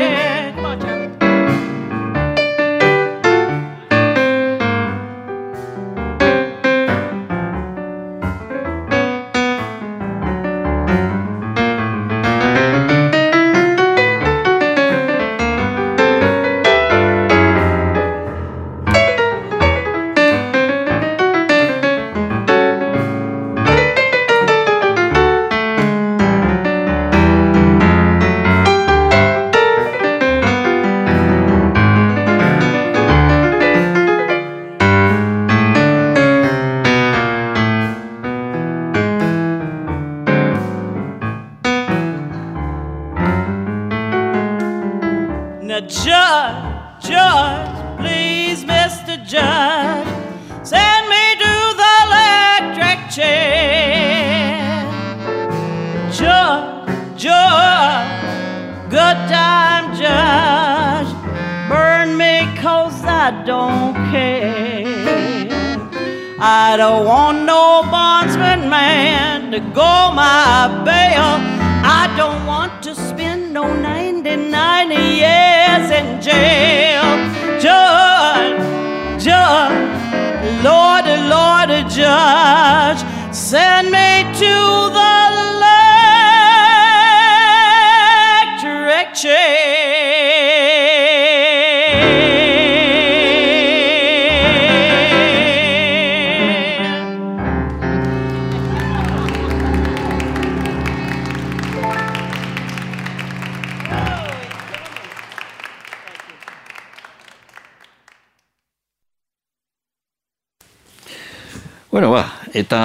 [112.64, 112.82] Eta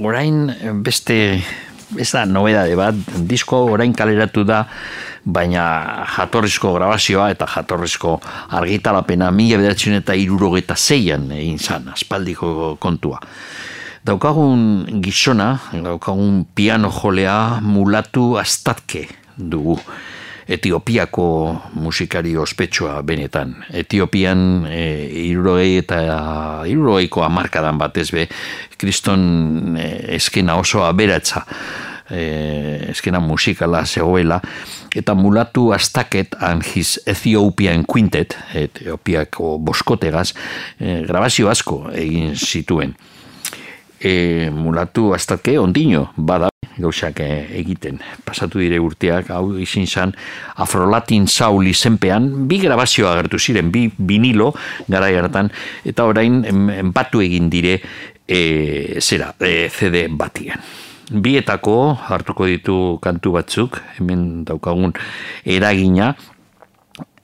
[0.00, 0.46] orain
[0.82, 1.16] beste
[1.94, 2.96] ez da nobedade bat,
[3.28, 4.64] disko orain kaleratu da,
[5.26, 8.16] baina jatorrizko grabazioa eta jatorrizko
[8.58, 13.20] argitalapena mila bederatzen eta irurogeta zeian egin zan, aspaldiko kontua.
[14.06, 19.06] Daukagun gizona, daukagun piano jolea mulatu astatke
[19.36, 19.80] dugu.
[20.46, 21.26] Etiopiako
[21.74, 23.56] musikari ospetsua benetan.
[23.74, 24.84] Etiopian e,
[25.26, 25.98] irurogei eta
[26.70, 28.28] irurogeiko amarkadan batez be,
[28.78, 29.88] kriston e,
[30.20, 31.42] eskena oso aberatza
[32.10, 34.40] e, eskena musikala zegoela,
[34.94, 40.32] eta mulatu astaket and his Ethiopian Quintet, Etiopiako boskotegaz,
[40.78, 42.94] e, grabazio asko egin zituen.
[44.00, 47.28] E, mulatu astake ondino, bada gauzak e,
[47.60, 48.00] egiten.
[48.24, 50.14] Pasatu dire urteak, hau izin zan,
[50.62, 54.52] Afrolatin Saul izenpean, bi grabazio agertu ziren, bi vinilo
[54.88, 55.50] gara hartan,
[55.84, 57.80] eta orain enpatu egin dire
[58.26, 60.62] e, zera, e, CD batian.
[61.06, 64.96] Bietako hartuko ditu kantu batzuk, hemen daukagun
[65.46, 66.14] eragina,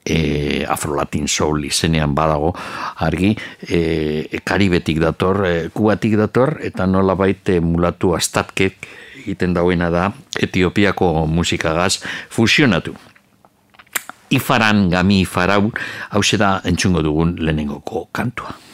[0.05, 2.53] e, Afrolatin Soul izenean badago
[3.03, 3.33] argi
[3.67, 8.87] e, Karibetik dator, e, Kubatik dator eta nola baite mulatu astatkek
[9.23, 12.95] egiten dauena da Etiopiako musikagaz fusionatu.
[14.29, 15.71] Ifaran gami ifarau
[16.11, 18.72] hau da entzungo dugun lehenengoko kantua.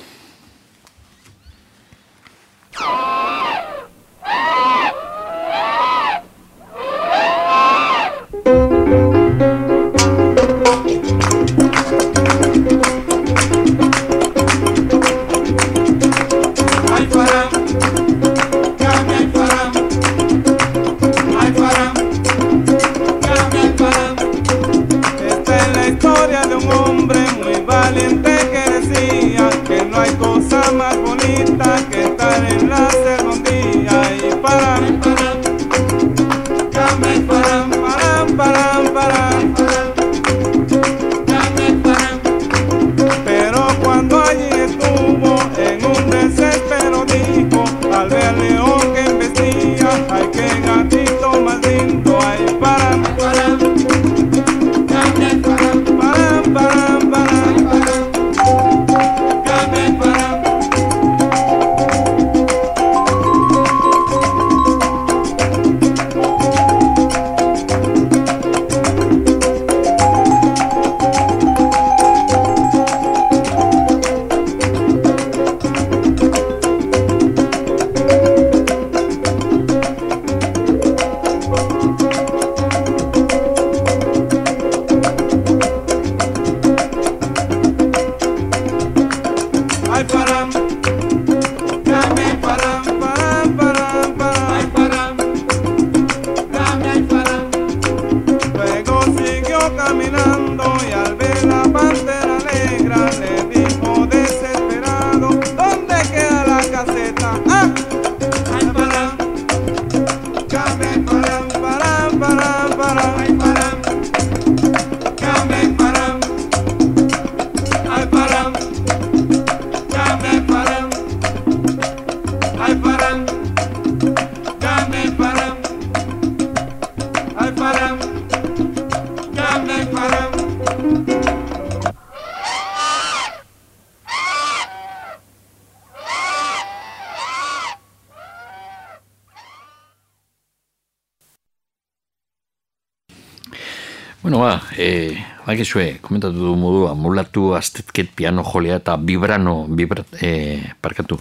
[145.50, 151.18] Bakizue, komentatu du modua, mulatu astetket piano jolea eta vibrano, vibra, e, parkatu,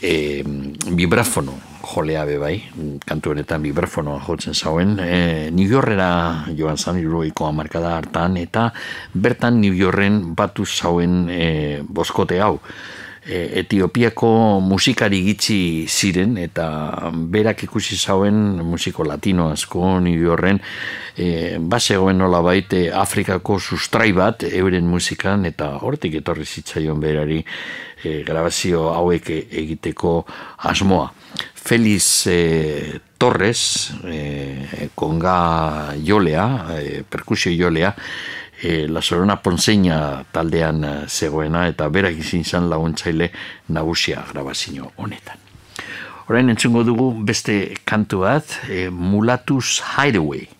[0.00, 0.44] e,
[0.94, 1.56] vibrafono
[1.88, 2.54] jolea be bai,
[3.06, 8.68] kantu honetan vibrafonoa jotzen zauen, e, New Yorkera joan zan iruroiko amarkada hartan, eta
[9.14, 12.60] bertan New Yorken batu zauen e, boskote hau,
[13.28, 14.28] Etiopiako
[14.64, 20.62] musikari gitzi ziren eta berak ikusi zauen musiko latino asko nire horren
[21.18, 28.22] e, basegoen nola baite Afrikako sustrai bat euren musikan eta hortik etorri zitzaion berari e,
[28.26, 30.22] grabazio hauek egiteko
[30.70, 31.10] asmoa.
[31.68, 36.46] Feliz e, Torres, e, konga jolea,
[36.78, 37.90] e, perkusio jolea,
[38.62, 43.32] e, La Sorona Ponseña taldean zegoena eta berak izin zan laguntzaile
[43.74, 45.42] nagusia grabazio honetan.
[46.28, 50.57] Orain entzungo dugu beste kantu bat, e, Mulatus Hideaway.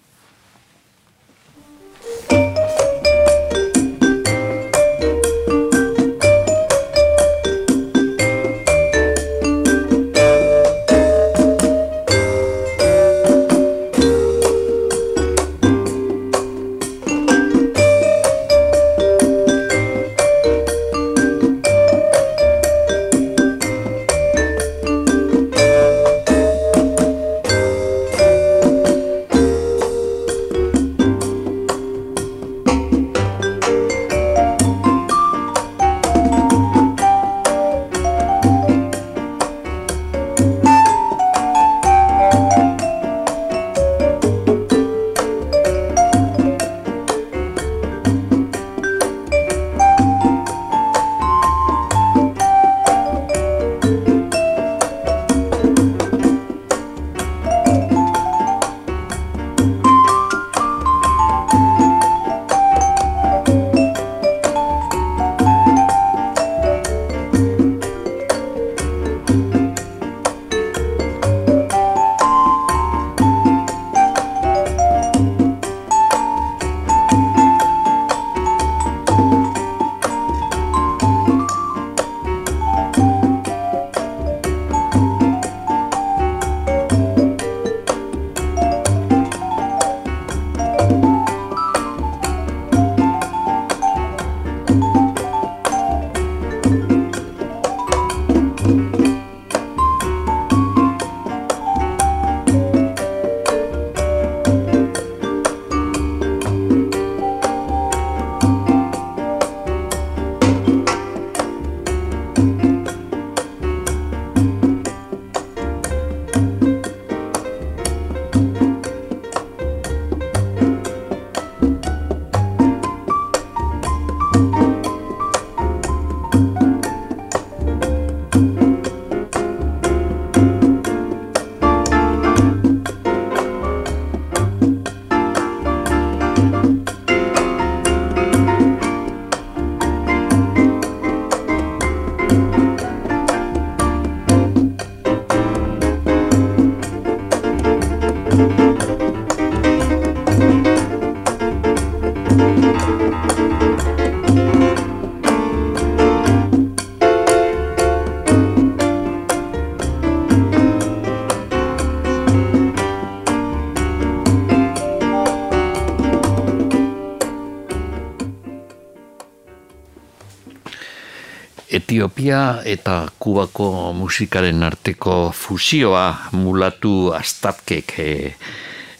[171.99, 178.13] Etiopia eta Kubako musikaren arteko fusioa mulatu astapkek e,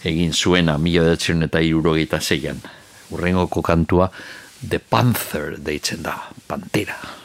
[0.03, 2.59] egin zuena mila edatzen eta irurogeita zeian.
[3.15, 4.09] Urrengoko kantua
[4.59, 7.18] The Panther deitzen da, Pantera.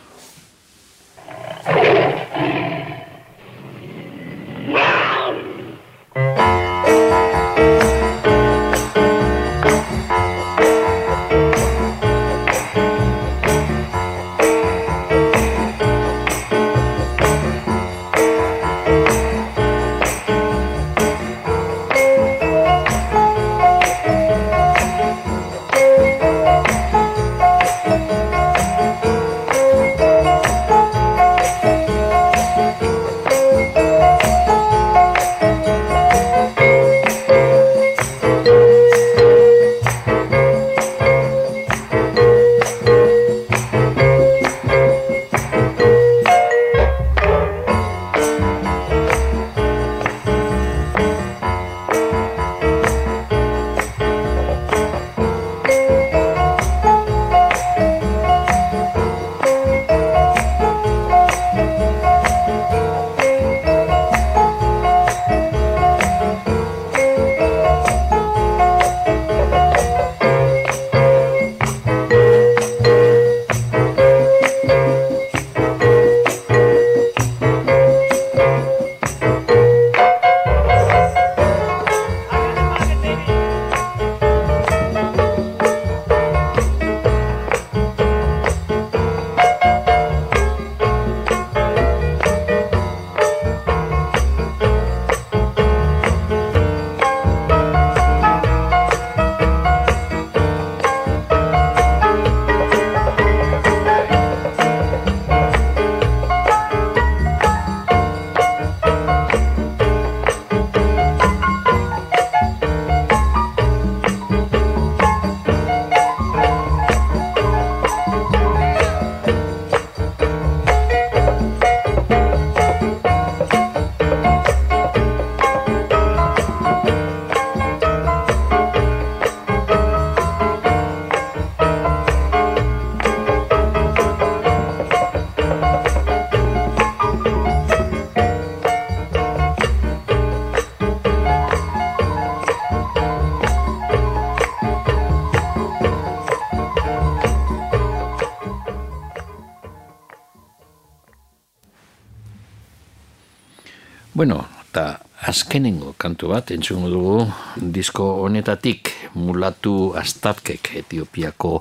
[155.35, 157.15] Azkenengo kantu bat entzungo dugu
[157.59, 161.59] disko honetatik mulatu astabkek Etiopiako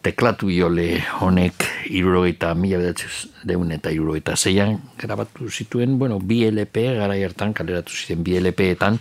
[0.00, 0.86] teklatu jole
[1.20, 2.94] honek irurogeita mila
[3.44, 8.96] deun eta irurogeita zeian grabatu zituen, bueno, bi LP gara hartan kaleratu ziren bi LP-etan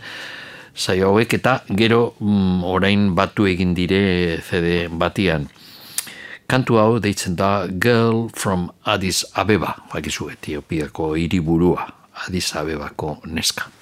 [0.75, 5.47] saio hauek eta gero mm, orain batu egin dire CD batian.
[6.47, 11.87] Kantu hau deitzen da Girl from Addis Abeba, bakizu Etiopiako hiriburua,
[12.27, 13.76] Addis Abebako neska.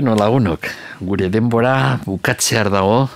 [0.00, 0.64] Bueno, lagunok,
[1.04, 3.10] gure denbora bukatzear dago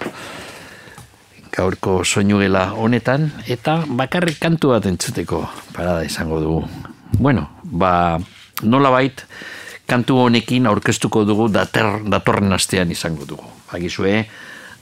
[1.49, 5.41] gaurko soinugela honetan eta bakarrik kantu bat entzuteko
[5.73, 6.69] parada izango dugu.
[7.17, 8.21] Bueno, ba,
[8.69, 9.25] nola bait,
[9.89, 13.49] kantu honekin aurkeztuko dugu dater, datorren astean izango dugu.
[13.73, 14.27] Agizue,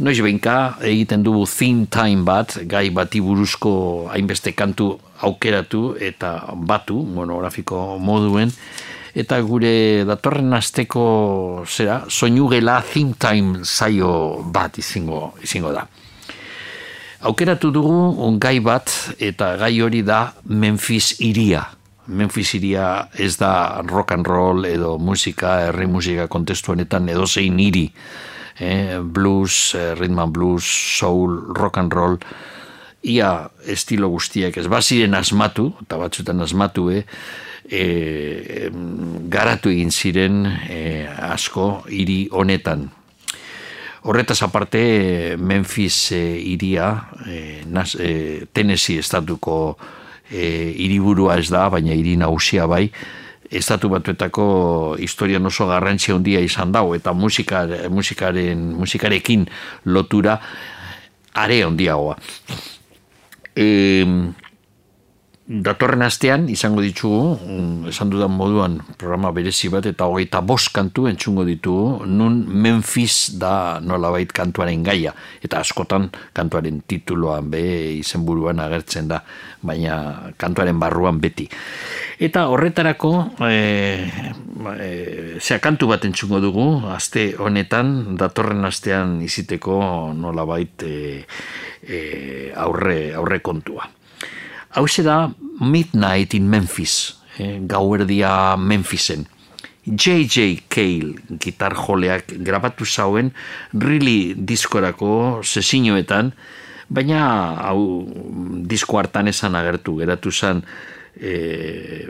[0.02, 6.98] noiz behinka egiten dugu theme time bat, gai bati buruzko hainbeste kantu aukeratu eta batu,
[6.98, 8.50] monografiko moduen,
[9.14, 15.86] eta gure datorren asteko zera, soinugela think time zaio bat izango, izango da.
[17.22, 18.90] Aukeratu dugu gai bat
[19.22, 21.62] eta gai hori da Memphis iria.
[22.06, 27.60] Memphis iria ez da rock and roll edo musika, herri musika kontestu honetan edo zein
[27.60, 27.92] iri.
[28.58, 32.18] Eh, blues, eh, rhythm and blues, soul, rock and roll,
[33.02, 37.04] ia estilo guztiak ez baziren asmatu, eta batzutan asmatu, eh,
[37.72, 42.90] em, garatu egin ziren eh, asko hiri honetan.
[44.02, 49.78] Horretaz aparte, Memphis eh, iria, eh, nas, eh, Tennessee estatuko
[50.30, 52.88] eh, hiriburua ez da, baina hiri nagusia bai,
[53.52, 59.46] estatu batuetako historian oso garrantzia handia izan dago, eta musikar, musikaren, musikarekin
[59.84, 60.38] lotura
[61.34, 62.16] are handiagoa.
[63.54, 63.66] E,
[65.60, 71.04] datorren astean izango ditugu, mm, esan dudan moduan programa berezi bat eta hogeita bost kantu
[71.10, 75.12] entzungo ditugu, nun Memphis da nolabait kantuaren gaia,
[75.44, 77.62] eta askotan kantuaren tituloan be
[77.98, 79.20] izenburuan agertzen da,
[79.60, 81.48] baina kantuaren barruan beti.
[82.22, 83.12] Eta horretarako,
[83.44, 83.56] e,
[84.78, 84.90] e,
[85.40, 91.24] zea kantu bat entzungo dugu, aste honetan, datorren astean iziteko nolabait e,
[91.82, 91.98] e,
[92.56, 93.90] aurre, aurre kontua.
[94.74, 95.28] Hau da
[95.60, 99.26] Midnight in Memphis, eh, gauerdia Memphisen.
[99.84, 100.62] J.J.
[100.68, 103.34] Cale gitar joleak grabatu zauen
[103.74, 106.32] really diskorako sesiñoetan,
[106.88, 108.06] baina hau
[108.64, 110.62] disko hartan esan agertu, geratu zen
[111.20, 112.08] e,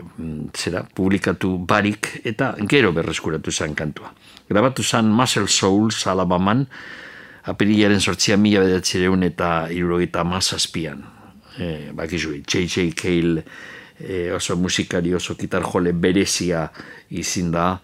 [0.55, 4.13] zera, publikatu barik eta gero berreskuratu zen kantua.
[4.47, 6.63] Grabatu zen Muscle Souls Alabaman,
[7.43, 11.22] apirilaren sortzia mila bedatzireun eta irurogeita mazazpian
[11.59, 12.91] eh, bakizu, J.J.
[12.95, 13.43] Cale
[13.99, 16.67] eh, oso musikari, oso gitar jole berezia
[17.09, 17.79] izin da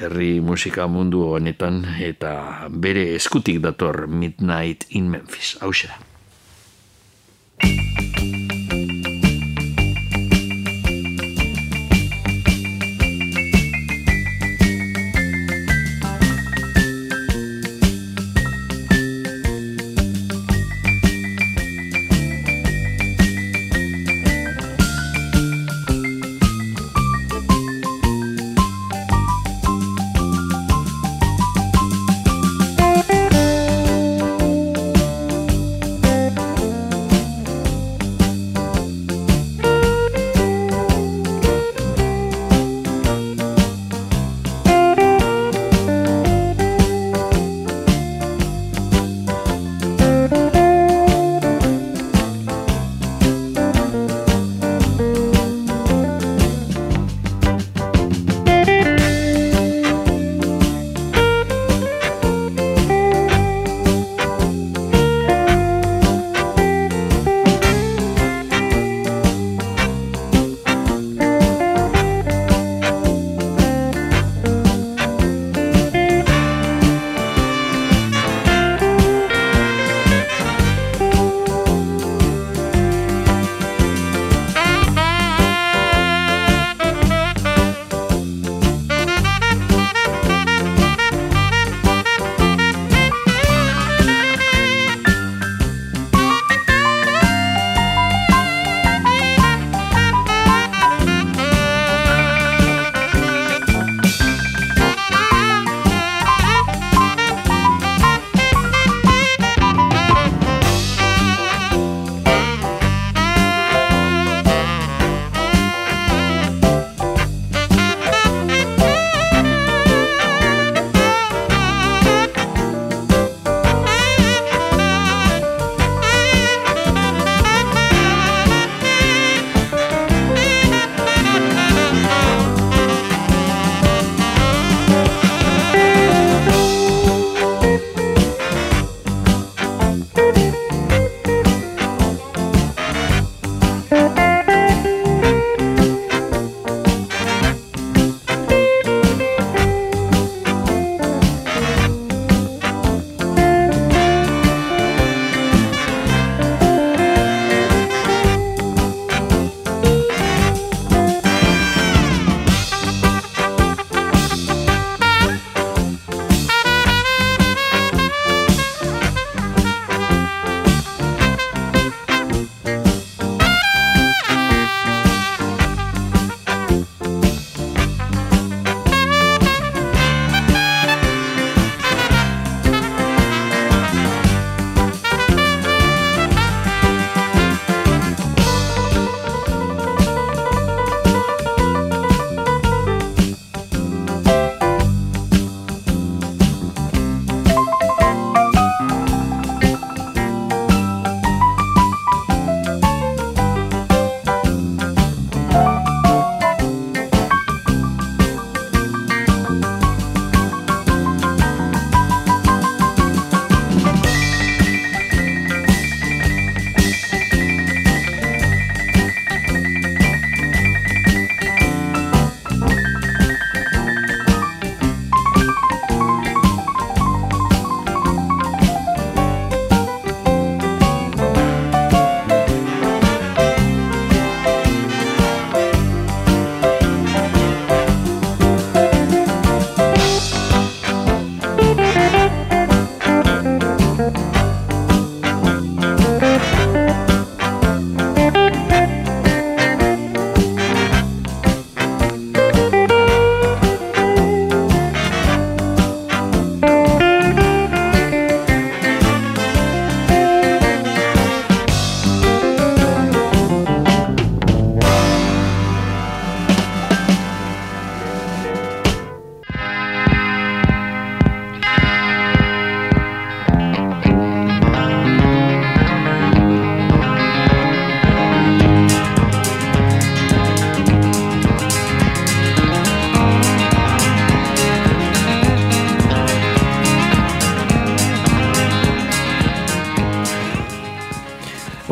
[0.00, 5.56] herri musika mundu honetan eta bere eskutik dator Midnight in Memphis.
[5.60, 5.98] Hau da.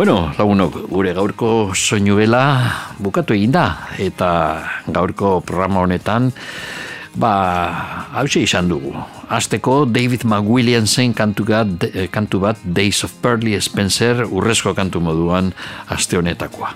[0.03, 1.49] Bueno, lagunok, gure gaurko
[1.79, 2.41] soinu bela
[2.99, 3.67] bukatu egin da,
[4.03, 4.31] eta
[4.91, 6.33] gaurko programa honetan,
[7.15, 7.31] ba,
[8.19, 8.91] hause izan dugu.
[9.31, 15.53] Azteko David McWilliamsen kantu, gat, eh, kantu bat Days of Pearly Spencer urrezko kantu moduan
[15.87, 16.75] aste honetakoa.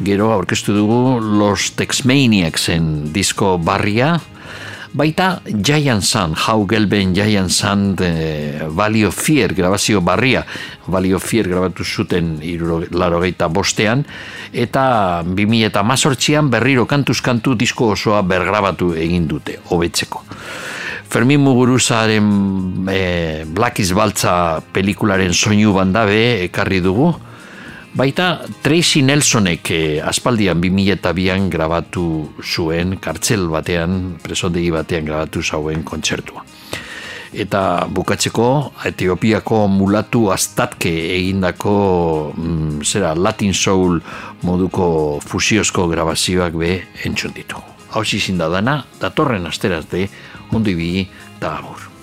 [0.00, 4.14] Gero aurkeztu dugu Los Texmaniacsen disko barria,
[4.96, 10.46] Baita Giant Sun, How Gelben Giant Sun e, Valley of Fear grabazio barria,
[10.88, 12.36] Valley of Fear grabatu zuten
[12.90, 14.04] larogeita bostean,
[14.52, 20.24] eta 2000 eta mazortzian berriro kantuz kantu disko osoa bergrabatu egin dute, hobetzeko.
[21.06, 27.14] Fermin Muguruzaren e, Black is Baltza pelikularen soinu bandabe ekarri dugu,
[27.96, 32.02] Baita Tracy Nelsonek eh, aspaldian 2002an grabatu
[32.44, 36.44] zuen, kartzel batean, presondegi batean grabatu zauen kontzertua.
[37.34, 41.74] Eta bukatzeko, Etiopiako mulatu astatke egindako
[42.36, 44.00] mm, zera Latin Soul
[44.42, 47.60] moduko fusiozko grabazioak be entzun ditu.
[47.90, 50.06] Hau zizin da dana, datorren asteraz de,
[50.52, 51.08] ondo ibili,
[51.40, 51.95] eta.